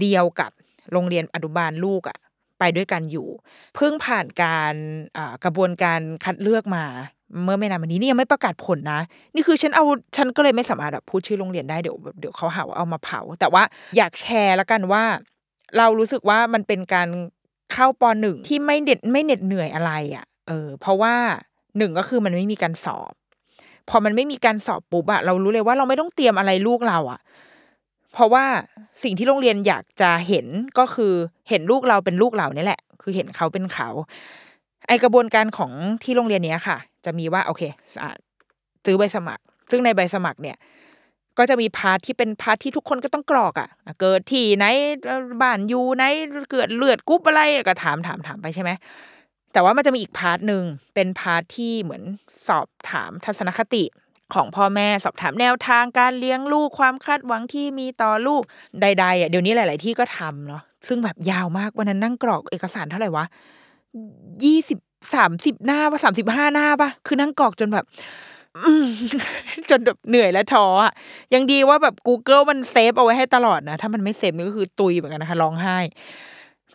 [0.00, 0.50] เดียวกับ
[0.92, 2.18] โรงเรียนอนุบาลลูกอะ
[2.58, 3.28] ไปด้วยกันอยู่
[3.76, 4.74] เพิ่งผ่านการ
[5.16, 6.84] อ่ากระบวนการคัดเลือกมา
[7.44, 9.00] เมื่อไม่นานมานี้นี่ยังไม่ประกาศผลนะ
[9.34, 9.84] นี่คือฉันเอา
[10.16, 13.62] ฉันก็เลยไม่สามารถแบบพูดชื่อโรงเรียนได้เดี๋ยวเดี๋ยวเขาหาว่าเอามาเผา แต่ว่า
[13.96, 15.04] อยากแชร์แล้วกันว่า
[15.78, 17.08] เรารู้สึกว่ามันเป็นการ
[17.72, 21.14] เข้าปหนึ่งที่ไม่เด็ดไม่เหน็ดเหนื่อยอะไรอะ เออเพราะว่า
[21.78, 23.12] หนึ่งก็คือมันไม่มีการสอบ
[23.88, 27.20] พอมันไม่มีการสอบปุ๊บอะเรารู้เลยว่าเราไม่ต้องเตรียมอะไรลูกเราอะ
[28.12, 28.44] เพราะว่า
[29.02, 30.46] สิ่งที่โรงเรียนอยากจะเห็น
[30.78, 31.12] ก็คือ
[31.48, 33.88] เห็นลูกเราเป็นลูกเราเนี่ยแหละ คือเห็นเขาเป็นเขา
[34.86, 35.72] ไอกระบวนการของ
[36.02, 37.62] ที่โรงเรียนเนี้ยค่ะ จะมีว่าโอเค
[38.02, 38.10] อะ
[38.84, 40.56] ซื้อใบสมัคร ซึ่งในใบสมัครเนี่ย
[41.38, 43.68] ก็จะมี part ที่เป็น part ที่ทุกคนก็ต้องกรอกอะ
[44.00, 44.64] เกิดที่ไหน
[45.42, 46.04] บ้านอยู่ไหน
[46.52, 48.70] เกิดเลือดกรุ๊ปอะไรก็ถามถามถามไปใช่ไหม
[49.52, 52.02] แต่ว่ามันจะมีอีก part หนึ่งเป็น part ที่เหมือน
[52.48, 53.84] สอบถามทัศนคติ
[54.34, 58.42] ของพ่อแม่สอบถามแนวทางการเลี้ยงลูกความคาดหวังที่มีต่อลูก
[58.80, 63.24] ใดๆอะเดี๋ยวนี้หลาย ๆ ที่ก็ทำเนาะซึ่งแบบยาวมากวันนั้นนั่งกรอกเอกสารเท่าไหร่วะ
[64.44, 64.78] ยี่สิบ
[65.14, 67.84] สามสิบหน้าปะสามสิบห้าหน้าปะคือนั่งกรอกจนแบบ
[69.70, 70.92] จนแบบเหนื่อยและท้ออะ
[71.34, 75.78] ยังดีว่าแบบ Google มันเซฟเอาไว้ให้ตลอดนะ ถ้ามันไม่เซฟนี่ก็คือตุยเหมือนกันนะคะร้องไห้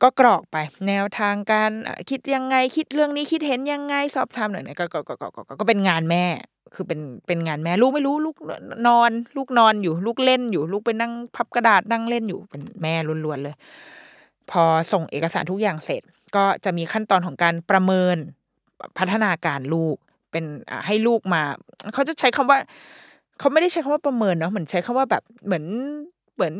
[0.04, 1.72] ก็กรอกไปแนวทางการ
[2.10, 6.26] คิดยังไงคิดเรื่องนี้คิดเห็นยังไงสอบถามหน่อยเนี่ยก็ก็ก็ก็ก็ก็เป็นงานแม่
[6.74, 8.36] คือเป็นเป็นงานแม่ลูกไม่รู้ลูก
[8.88, 12.94] นอน ลูกนอนอยู่ ลูกเล่นอยู่ ลูกไปนั่งพับกระดาษนั่งเล่นอยู่เป็นแม่
[13.26, 13.56] ล้วนๆเลย
[14.52, 16.02] พอส่งเอกสารทุกอย่างเสร็จ
[16.36, 18.18] ก็จะมีขั้นตอนของการประเมิน
[18.98, 19.96] พัฒนาการลูก
[20.32, 21.42] เป็นอะให้ลูกมา
[21.94, 22.58] เขาจะใช้คำว่า
[23.40, 25.66] เขาไม่ได้ใช้คำว่าประเมินเนาะเหมือนใช้คำว่าแบบเหมือน
[26.36, 26.54] เหมือน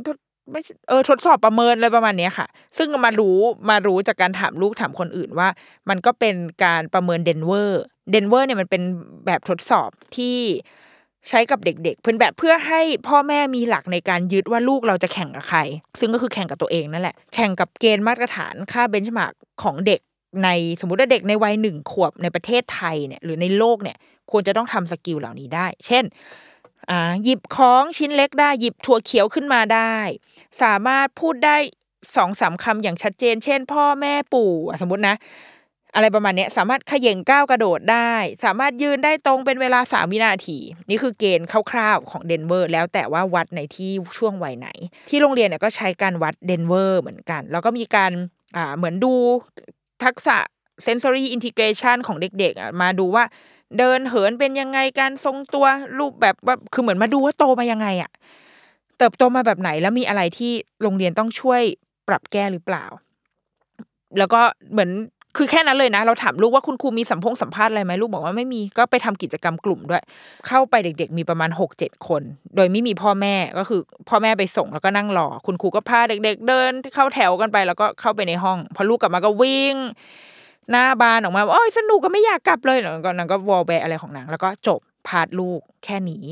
[0.52, 3.38] ไม่เออทดสอบประเมินอะไรประมาณนี้ค่ะ ซึ่งมารู้
[3.70, 5.50] มารู้จากการถามลูกถามคนอื่นว่า
[5.90, 6.36] มันก็เป็น
[6.66, 8.84] การประเมินเดนเวอร์เดนเวอร์เนี่ยมันเป็น
[9.26, 10.38] แบบทดสอบที่
[11.30, 15.60] ใช้กับเด็กๆเพื่อนแบบเพื่อให้พ่อแม่มีหลักในการยึดว่าลูกเราจะแข่งกับใคร
[16.00, 20.02] ซึ่งก็คือแข่งกับตัวเองนั่นแหละ แข่งกับเกณฑ์มาตรฐานค่า benchmark ของเด็ก
[20.44, 20.50] ใน
[20.82, 23.98] สมมติว่าเด็กในวัยหนึ่งขวบในประเทศไทยเนี่ยหรือในโลกเนี่ย
[24.32, 26.04] ควรจะต้องทำ skill เหล่านี้ได้ เช่น
[27.24, 29.96] หยิบของชิ้นเล็กได้หยิบถั่วเขียวขึ้นมาได้
[30.62, 31.58] สามารถพูดได้
[32.16, 35.16] สองสามคำอย่างชัดเจน เช่น พ่อแม่ปู่อะสมมตินะ
[35.96, 38.14] อะไรประมาณเนี้ยสามารถเขย่งก้าวกระโดดได้
[38.46, 40.58] สามารถยืนได้ตรงเป็นเวลาสามวินาที
[40.90, 44.70] นี่คือเกณฑ์คร่าวๆของเดนเวอร์แล้วแต่ว่าวัดในที่ช่วงวัยไหน
[45.10, 48.12] ที่โรงเรียนเนี่ยก็ใช้การวัดเดนเวอร์เหมือนกัน แล้วก็มีการ
[48.56, 49.14] อ่าเหมือนดู
[50.04, 50.38] ทักษะ
[50.86, 53.24] sensory integration ของเด็กๆอะมาดูว่า
[53.78, 55.66] เดินเหินเป็นยังไงการทรงตัว
[56.00, 58.12] รูปแบบว่าคือเหมือนมาดูว่าโตมายังไงอะ
[58.98, 60.52] เติบโตมาแบบไหนแล้วมีอะไรที่
[60.82, 61.62] โรงเรียนต้องช่วย
[62.08, 62.86] ปรับแก้หรือเปล่า
[64.18, 64.42] แล้วก็
[64.72, 64.92] เหมือน
[65.38, 70.04] คือแค่นั้นเลยนะ เราถามลูกว่าคุณครูมีสัมพงสัมภาษณ์อะไรไหมลูกบอกว่าไม่มีก็ไปทำกิจกรรมกลุ่มด้วย
[70.48, 72.22] เข้าไปเด็ก ๆ มีประมาณหกเจ็ดคน
[72.56, 79.76] โดยไม่มีพ่อแม่ก็คือ พ่อแม่ไปส่งแล้วก็นั่งรอ คุณครูก็พาเด็ก ๆ เดินเข้าแถวกันไป แล้วก็เข้าไปในห้อง พอลูกกลับมาก็วิ่ง
[80.72, 86.24] หน้าบานออกมาว่าโอ้ยสนุกก็ไม่อยากกลับเลยแล้วก็นางก็วอลแวร์อะไรของนางแล้วก็จบ part ลูกแค่นี้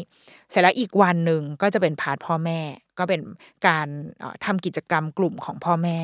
[0.50, 2.60] เสร็จแล้วอีกวันหนึ่งก็จะเป็น part พ่อแม่
[3.00, 3.22] ก็เป็น
[3.68, 3.88] การ
[4.20, 5.98] เอ่อทำกิจกรรมกลุ่มของพ่อแม่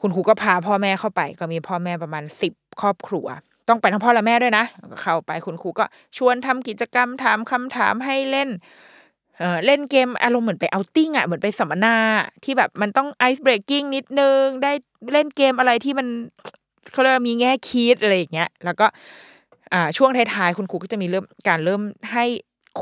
[0.00, 3.26] คุณครูก็พาพ่อแม่เข้าไป ก็มีพ่อแม่ประมาณสิบครอบครัว
[3.68, 4.64] ต้องไปทั้งพ่อและแม่ด้วยนะ
[5.02, 5.84] เข้าไปคุณครูก็
[6.16, 8.48] ชวนทำกิจกรรมถามคำถามให้เล่น
[9.38, 11.96] เออเล่นเกมอารมณ์เหมือนไปเอาติ้งอะเหมือนไปสัมมนา
[12.44, 14.72] ที่แบบมันต้องไอซ์เบรกกิ้งนิดนึง ได้
[15.12, 16.08] เล่นเกมอะไรที่มัน
[16.92, 18.86] เขาเรียกว่ามีแง่คิดอะไรอย่างเงี้ย แล้วก็
[19.96, 21.82] ช่วงท้ายๆคุณครูก็จะมีเริ่มการเริ่ม
[22.12, 22.24] ให้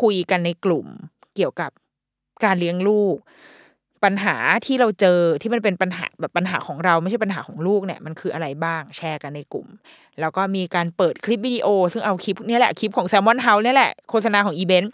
[0.00, 0.86] คุยกันในกลุ่ม
[1.36, 1.70] เกี่ยวกับ
[2.44, 3.16] การเลี้ยงลูก
[4.04, 4.36] ปัญหา
[4.66, 9.66] ที่เราเจอที่มันเป็นปัญหาแบบปัญหาของเราไม่ใช่ปัญหาของลูกเนี่ยมันคืออะไรบ้างแชร์กันในกลุ่ม
[10.20, 14.92] แล้วก็มีการเปิดคลิปวิดีโอ ซึ่งเอาคลิปนี่แหละคลิปของแซมมอนเฮาเนี่ยแหละโฆษณาของอีเบนต์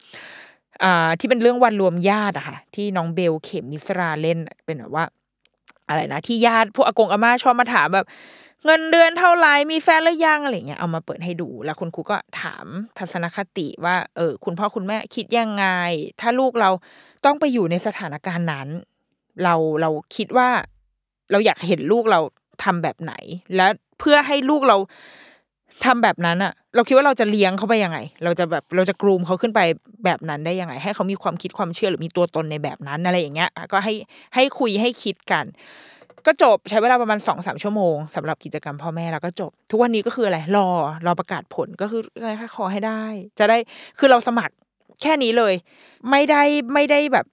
[1.19, 5.05] ที่เป็นเรื่องวันรวมญาติอะค่ะที่น้องเบลเข็มมิสราเล่นเป็นแบบว่า
[5.89, 8.07] อะไรนะที่ญาติพวกอากงอาม่าชอบมาถามแบบ
[8.65, 12.67] เงินเดือนเท่าไหร่มีแฟนหรือยังอะไรเงี้ยเอามาเปิดให้ดู แล้วคุณครูก็ถาม
[12.99, 15.67] ทัศนคติว่า เออ คุณพ่อคุณแม่คิดยังไง
[16.21, 16.71] ถ้าลูกเรา
[17.25, 18.69] ต้องไปอยู่ในสถานการณ์นั้น
[19.45, 20.49] เราเราคิดว่า
[21.31, 22.21] เราอยากเห็นลูกเรา
[22.65, 23.15] ทำแบบไหน
[23.57, 23.67] และ
[24.01, 24.77] เพื่อให้ลูกเรา
[25.85, 29.61] ทำแบบนั้นอะเราคิดว่าเราจะเลี้ยงเขาไปยังไง เราจะแบบเราจะกรูมเขาขึ้นไป
[30.05, 33.95] แบบนั้นได้ยังไง ให้เขามีความคิดความเชื่อหรือมีตัวตนในแบบนั้นอะไรอย่างเงี้ยก็ให้
[34.35, 35.45] ให้คุยให้คิดกัน
[36.27, 40.69] ก็จบใช้เวลาประมาณสองสามชั่วโมงสำหรับกิจกรรมพ่อแม่แล้วก็จบ ทุกวันนี้ก็คืออะไรรอ
[41.07, 43.03] รอประกาศผลก็คืออะไรคะขอให้ได้
[43.39, 43.57] จะได้
[43.99, 44.55] คือเราสมัคร
[45.03, 45.55] แค่นี้เลย
[46.11, 46.43] ไม่ได้
[46.75, 47.27] ไม่ได้แบบ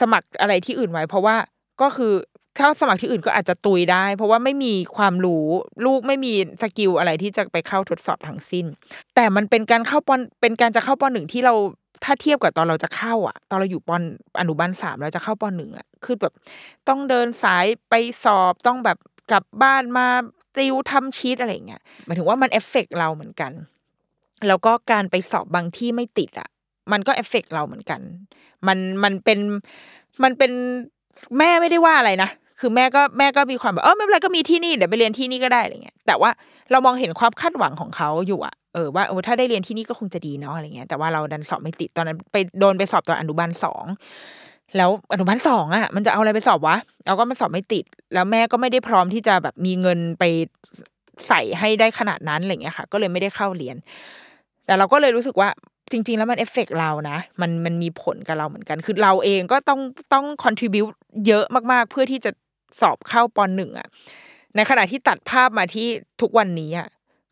[0.00, 1.36] สมัครอะไรที่อื่นไว้ เพราะว่า
[1.82, 2.12] ก็คือ
[2.58, 5.46] ถ้าสมัครที่อื่นก็อาจจะตุยได้ เพราะว่าไม่มีความรู้
[5.84, 8.66] ลูกไม่มีสกิลอะไรที่จะไปเข้าทดสอบทั้งสิ้น
[9.14, 11.54] แต่มันเป็นการเข้าปอนเป็นการจะเข้าปอนหนึ่งที่เรา
[12.04, 14.02] ถ้าเทียบกับตอนเราจะเข้าอะ ตอนเราอยู่ปอน
[14.40, 16.32] อนุบาลสามเราจะเข้าปอนหนึ่งอะคือแบบ
[16.88, 17.94] ต้องเดินสายไป
[18.24, 18.98] สอบต้องแบบ
[19.30, 20.06] กลับบ้านมา
[20.56, 23.52] ติวทำชีตอะไรเงี้ยหมายถึงว่ามันเอฟเฟกเราเหมือนกัน
[24.46, 26.48] แล้วก็การไปสอบบางที่ไม่ติดอะ
[26.92, 28.00] มันก็เอฟเฟกเราเหมือนกัน
[28.66, 29.38] มันมันเป็น
[30.22, 30.52] มันเป็น
[31.38, 32.30] แม่ไม่ได้ว่าอะไรนะ
[32.60, 36.30] คือแม่ก็แม่ก็มีความแบบเออไม่เป็นไรก็มีที่นี่เดี๋ยวไปเรียนที่นี่ก็ได้อะไรเงี้ยแต่ว่า
[36.70, 43.84] เรามองเห็นความคาดหวังของเขาอยู่อะ เออว่าเออถ้าได้เรียนที่นี่ก็คงจะดีเนาะอะไรเงี้ยแต่ว่าเราดันสอบไม่ติดตอนนั้นไปโดนไปสอบตอนอนุบาลสอง
[44.76, 50.24] แล้วอนุบาลสองอะ มันจะเอาอะไรไปสอบวะเราก็มาสอบไม่ติด แล้วแม่ก็ไม่ได้พร้อมที่จะแบบมีเงินไป
[51.28, 53.76] ใส่ให้ได้ขนาดนั้นอะไรเงี้ยค่ะ ก็เลยไม่ได้เข้าเรียน
[54.66, 55.48] แต่เราก็เลยรู้สึกว่า
[55.92, 59.80] จริง ๆ แล้วมันเอฟเฟกเรานะ มันมันมีผลกับเราเหมือนกัน คือเราเองก็ต้อง
[60.12, 60.84] ต้องคอนทริบิว
[61.26, 62.30] เยอะมากๆ เพื่อที่จะ
[62.80, 63.88] สอบเข้าปหนึ่งอะ
[64.56, 65.86] ในขณะที่ตัดภาพมาที่
[66.20, 66.88] ทุกวันนี้อะ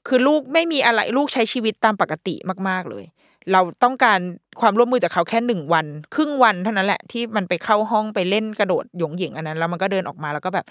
[0.07, 2.35] คือลูกไม่มีอะไรลูกใช้ชีวิตตามปกติ
[2.69, 3.05] มาก ๆเลย
[3.53, 4.21] เราต้องการ
[4.61, 10.67] ความร่วมมือจากเขาแค่หนึ่งวัน ครึ่งวันเท่านั้นแหละที่มันไปเข้าห้องไปเล่นกระโดดหยงหยิงอันนั้น แล้วมันก็เดินออกมาแล้วก็แบบ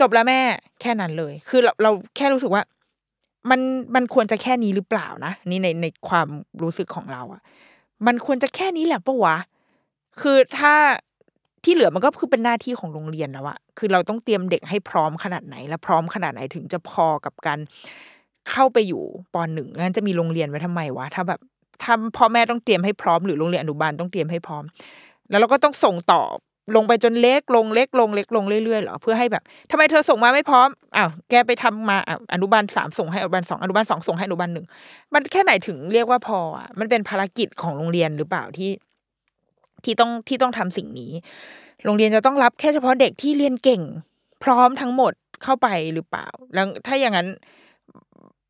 [0.00, 0.40] จบแล้วแม่
[0.80, 2.62] แค่นั้นเลย คือเราเราแค่รู้สึกว่า
[3.50, 3.60] มัน
[3.94, 6.28] มันควรจะแค่นี้หรือเปล่านะนี่ในในความ
[6.62, 7.42] รู้สึกของเราอะ
[8.06, 9.36] มันควรจะแค่นี้แหละปะวะ
[10.20, 10.74] คือถ้า
[11.64, 17.58] ที่เหลือมันก็คือเป็นหน้าที่ของโรงเรียนแล้วอะคือเราต้องเตรียมเด็กให้พร้อมขนาดไหน และพร้อมขนาดไหนถึงจะพอกับการ
[18.50, 19.02] เข้าไปอยู่
[19.34, 21.40] ปหนึ่งงั้นจะมีโรงเรียนไว้ทำไมวะถ้าแบบ
[21.82, 24.64] ถ้าพ่อแม่ต้องเตรียมให้พร้อมหรือโรงเรียนอนุบาลต้องเตรียมให้พร้อม
[25.30, 26.22] แล้วเราก็ต้องส่งต่อ
[26.76, 34.66] ลงไปจนเล็กลงเล็กลงเล็กลงเรื่อยๆเหรอเพื่อให้แบบทำไมเธอส่งมาไม่พร้อมอ้าวแกไปทำมาออนุบาลสามส่งให้อนุบาลสองอนุบาลสองส่งให้อนุบาลหนึ่ง
[35.14, 38.70] มันแค่ไหนถึงเรียกว่าพออะมันเป็นภารกิจของโรงเรียนหรือเปล่าที่
[39.84, 41.12] ที่ต้องที่ต้องทำสิ่งนี้
[41.84, 43.82] โรงเรียนจะต้องรับแค่เฉพาะเด็กที่เรียนเก่ง
[44.44, 47.28] พร้อมทั้งหมดเข้าไปหรือเปล่า แล้วถ้าอย่างนั้น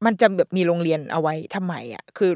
[0.04, 2.30] มันจะแบบมีโรงเรียนเอาไว้ทำไมอะคือ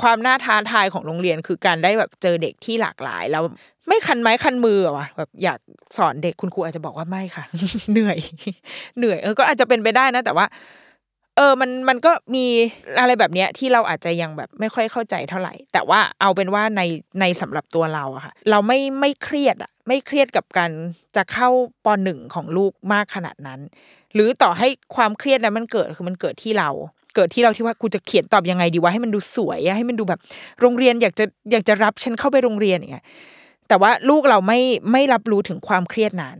[0.00, 3.42] ความน่าท้าทายของโรงเรียนคือการได้แบบเจอเด็กที่หลากหลาย แล้ว
[3.88, 5.58] ไม่คันไม้คันมืออะวะแบบอยาก
[5.98, 7.44] สอนเด็กคุณครูอาจจะบอกว่าไม่ค่ะ
[7.92, 8.18] เหนื่อย
[8.98, 10.46] เหนื่อยเออก็อาจจะเป็นไปได้นะ แต่ว่า
[11.36, 12.46] เออมันมันก็มี
[13.00, 16.82] อะไรแบบเนี้ยที่เราอาจจะยังแบบไม่ค่อยเข้าใจเท่าไหร่ แต่ว่าเอาเป็นว่าใน
[17.20, 20.70] ในสำหรับตัวเราอะค่ะ เราไม่ไม่เครียดอะไม่เครียดกับการ
[21.16, 21.48] จะเข้า
[21.84, 23.60] ปหนึ่งของลูกมากขนาดนั้น
[24.14, 26.70] หรือต่อให้ความเครียดนั้นมันเกิดคือมันเกิดที่เรา
[27.16, 30.20] เกิดที่เราที่ว่ากูจะเขียนตอบยังไงดีวะให้มันดูสวยอะให้มันดูแบบ
[30.60, 33.04] โรงเรียนอยากจะอยากจะรับฉันเข้าไปโรงเรียนอย่างเงี้ย
[33.68, 34.60] แต่ว่าลูกเราไม่
[34.92, 36.38] ไม่รับรู้ถึงความเครียดนั้น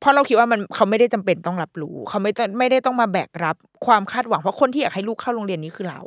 [0.00, 3.56] เพราะเราคิดว่ามันเขาไม่ได้จำเป็นต้องรับรู้ เขาไม่ต้องไม่ได้ต้องมาแบกรับ
[3.86, 6.00] ความคาดหวังเพราะคนที่อยากให้ลูกเข้าโรงเรียนนี้คือเรา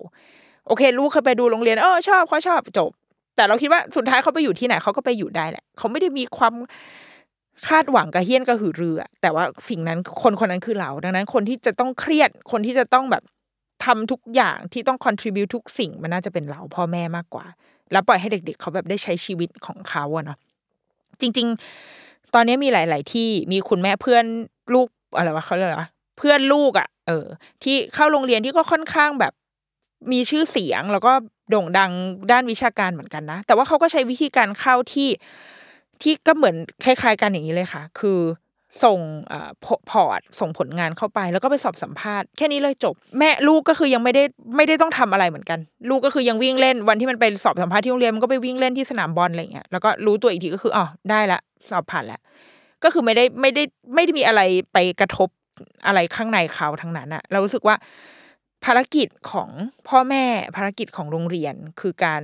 [0.67, 2.91] โอเค ลูกเคยไปดูโรงเรียนเออชอบเขาชอบจบ
[3.35, 6.53] แต่เราคิดว่าสุดท้ายเขาไปอยู่ที่ไหนเขาก็ไปอยู่ได้แหละ เขาไม่ได้มีความ
[7.67, 13.23] คาดหวังกระเฮี้ยนกระหือรือแต่ว่าสิ่งนั้นคนคนนั้นคือเรา ดังนั้นคนที่จะต้องเครียดคนที่จะต้องแบบ
[13.85, 17.45] ทำทุกอย่างที่ต้อง contribute ทุกสิ่งมันน่าจะเป็นเราพ่อแม่มากกว่า
[17.91, 20.37] แล้วปล่อยให้เด็ก ๆ เขาแบบได้ใช้ชีวิตของเขาอะเนาะ
[21.21, 21.47] จริง
[21.89, 24.25] ๆ ตอนนี้มีหลาย ๆ ที่มีคุณแม่เพื่อน
[24.73, 25.85] ลูกอะไรวะเขาเรียกอะไร
[26.17, 27.25] เพื่อนลูกอะเออ
[27.63, 29.33] ที่เข้าโรงเรียนที่ก็ค่อนข้างแบบ
[30.11, 31.13] มีชื่อเสียงแล้วก็
[31.49, 31.91] โด่งดัง
[32.31, 35.09] ด้านวิชาการเหมือนกันนะ แต่ว่าเขาก็ใช้วิธีการเข้าที่
[36.01, 38.19] ที่ก็เหมือนคล้าย ๆ กันอย่างนี้เลยค่ะ คือ
[38.83, 38.99] ส่ง
[39.89, 44.23] พอร์ตส่งผลงานเข้าไปแล้วก็ไปสอบสัมภาษณ์แค่นี้เลยจบ แม่ลูกก็คือยังไม่ได้
[44.55, 45.59] ไม่ได้ต้องทำอะไรเหมือนกัน
[45.89, 51.39] ลูกก็คือยังวิ่งเล่นวันที่มันไปสอบสัมภาษณ์ที่โรงเรียนมันก็ไปวิ่งเล่นที่สนามบอลอะไรอย่างเงี้ยแล้วก็รู้ตัวอีกทีก็คืออ๋อได้ละ
[51.69, 52.21] สอบผ่านล้ว
[52.83, 53.63] ก็คือไม่ได้ไม่ได้
[53.95, 54.41] ไม่ได้มีอะไร
[54.73, 55.29] ไปกระทบ
[55.85, 57.75] อะไรข้างในเขาทั้งนั้นอะเรารู้สึกว่า
[58.65, 59.49] ภารกิจของ
[59.87, 62.21] พ่อแม่ภารกิจของโรงเรียนคือการ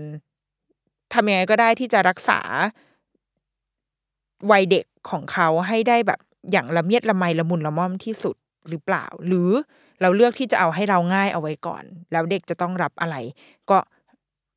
[1.13, 2.39] ทำยังไงก็ได้ที่จะรักษา
[4.51, 6.19] วัยเด็กของเขาให้ได้แบบ
[6.51, 8.35] อย่างละเมียดละไมละมุนละม่อมที่สุด
[8.69, 9.49] หรือเปล่า หรือ
[10.01, 13.15] เราเลือกที่จะเอาให้เราง่ายเอาไว้ก่อน แล้วเด็กจะต้องรับอะไร
[13.69, 13.77] ก็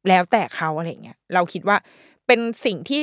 [0.08, 1.76] แล้วแต่เขาอะไรเงี้ยเราคิดว่า
[2.26, 3.02] เป็นสิ่งที่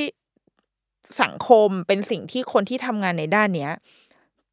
[1.22, 3.72] สังคมเป็นสิ่งที่คนที่ทำงานในด้านเนี้ย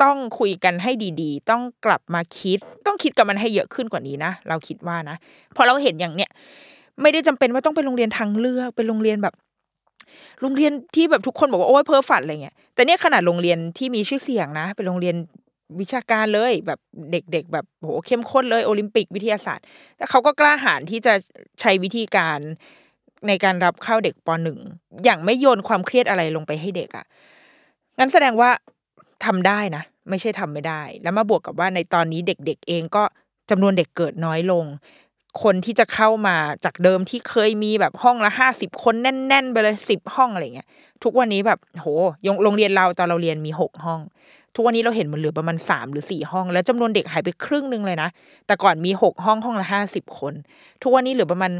[0.02, 5.16] ต้องคุยกันให้ดีๆ ต้องกลับมาคิด ต้องคิดกับมันให้เยอะขึ้นกว่านี้นะ เราคิดว่านะ
[5.56, 6.30] พอเราเห็นอย่างเนี้ย
[7.02, 9.34] ไม่ได้จำเป็นว่าต้องเป็นโรงเรียนทางเลือกเป็นโรงเรียนแบบ
[10.40, 15.16] โรงเรียนที่แบบทุกคนบอกว่าโอ้ยเพ้อฝันอะไรเงี้ยแต่เนี่ยขนาดโรงเรียนที่มีชื่อเสียงนะ เป็นโรงเรียน
[15.80, 16.80] วิชาการเลยแบบ
[17.12, 19.64] เด็ก ๆ แบบโหเข้มข้นเลยโอลิมปิกวิทยาศาสตร์
[19.98, 21.14] แล้วเขาก็กล้าหาญที่จะ
[21.60, 22.38] ใช้วิธีการ
[23.28, 24.58] ในการรับเข้าเด็กปหนึ่ง
[25.04, 27.04] อย่างไม่โยนความเครียดอะไรลงไปให้เด็กอะ่ะ
[27.98, 28.50] งั้นแสดงว่า
[29.24, 33.04] ทำได้นะ ไม่ใช่ทำไม่ได้ แล้วมาบวกกับว่าในตอนนี้เด็ก ๆ เองก็
[33.50, 34.64] จำนวนเด็กเกิดน้อยลง
[35.42, 40.68] คนที่จะเข้ามาจากเดิมที่เคยมีแบบห้องละห้าสิบคนแน่น ๆ ไปเลยสิบห้องอะไรเงี้ย
[41.04, 41.86] ทุกวันนี้แบบโห
[42.26, 44.00] ยงโรงเรียนเราตอนเราเรียนมีหกห้อง
[44.54, 48.08] ทุกวันนี้เราเห็นมันเหลือประมาณสามหรือสี่ห้อง แล้วจำนวนเด็กหายไปครึ่งนึงเลยนะ
[48.46, 50.34] แต่ก่อนมีหกห้องห้องละห้าสิบคน
[50.82, 51.52] ทุกวันนี้เหลือประมาณ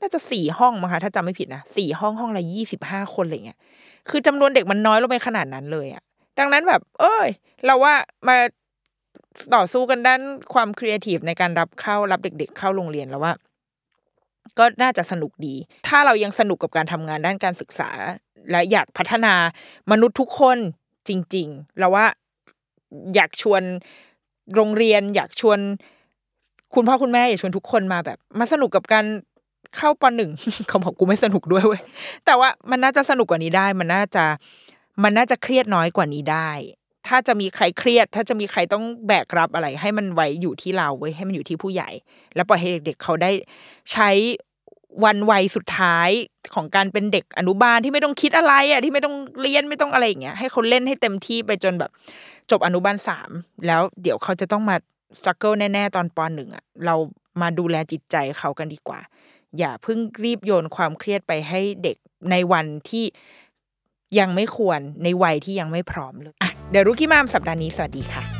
[0.00, 3.58] น่าจะสี่ห้องมั้งคะถ้าจำไม่ผิดนะสี่ห้องห้องละยี่สิบห้าคนอะไรเงี้ย
[4.08, 6.02] คือจำนวนเด็กมันน้อยลงไปขนาดนั้นเลยอะ
[6.38, 7.28] ดังนั้นแบบ เอ้ย
[7.66, 7.94] เราว่า
[8.28, 8.36] มา
[9.54, 10.20] ต่อสู้กันด้าน
[10.54, 13.32] ความครีเอทีฟในการรับเข้ารับเด็ก ๆ เข้าโรงเรียนแล้วว่า
[14.58, 15.54] ก็น่าจะสนุกดี
[15.88, 17.90] ถ้าเรายังสนุกกับการทำงานด้านการศึกษา
[18.50, 19.34] และอยากพัฒนา
[19.90, 20.58] มนุษย์ทุกคน
[21.08, 22.06] จริง ๆ เราว่า
[23.14, 23.62] อยากชวน
[24.54, 25.58] โรงเรียน อยากชวน
[26.74, 29.06] คุณพ่อคุณแม่อยากชวนทุกคนมาแบบ มาสนุกกับการ
[29.76, 30.30] เข้าปหนึ่ง
[30.68, 31.82] เขาบอกกูไม่สนุกด้วยเว้ย
[32.26, 34.24] แต่ว่ามันน่าจะสนุกกว่านี้ได้ มันน่าจะ
[35.02, 36.50] มันน่าจะเครียดน้อยกว่านี้ได้
[37.08, 41.90] ถ้าจะมีใครเครียด ถ้าจะมีใครต้องแบกรับอะไร ให้มันไว้อยู่ที่เราเว้ยให้มันอยู่ที่ผู้ใหญ่
[42.34, 43.30] แล้วปล่อยให้เด็กๆเขาได้
[43.92, 44.10] ใช้
[45.04, 46.10] วันวัยสุดท้าย
[46.54, 51.90] ของการเป็นเด็กอนุบาลที่ไม่ต้องคิดอะไรอะที่ไม่ต้องเรียนไม่ต้องอะไรอย่างเงี้ยให้เขาเล่นให้เต็มที่ไปจนแบบ
[52.50, 53.30] จบอนุบาลสาม
[53.66, 54.76] แล้วเดี๋ยวเขาจะต้องมา
[55.24, 56.94] สครัลเกิลแน่ๆตอนปหนึ่งอะเรา
[57.40, 59.00] มาดูแลจิตใจเขากันดีกว่า
[59.58, 61.96] อย่าเพิ่งรีบโยนความเครียดไปให้เด็ก
[62.30, 63.04] ในวันที่
[64.18, 68.35] ยังไม่ควรในวัยที่ยังไม่พร้อมเลยอะ เดี๋ยวรู้กี้มามสัปดาห์นี้สวัสดีค่ะ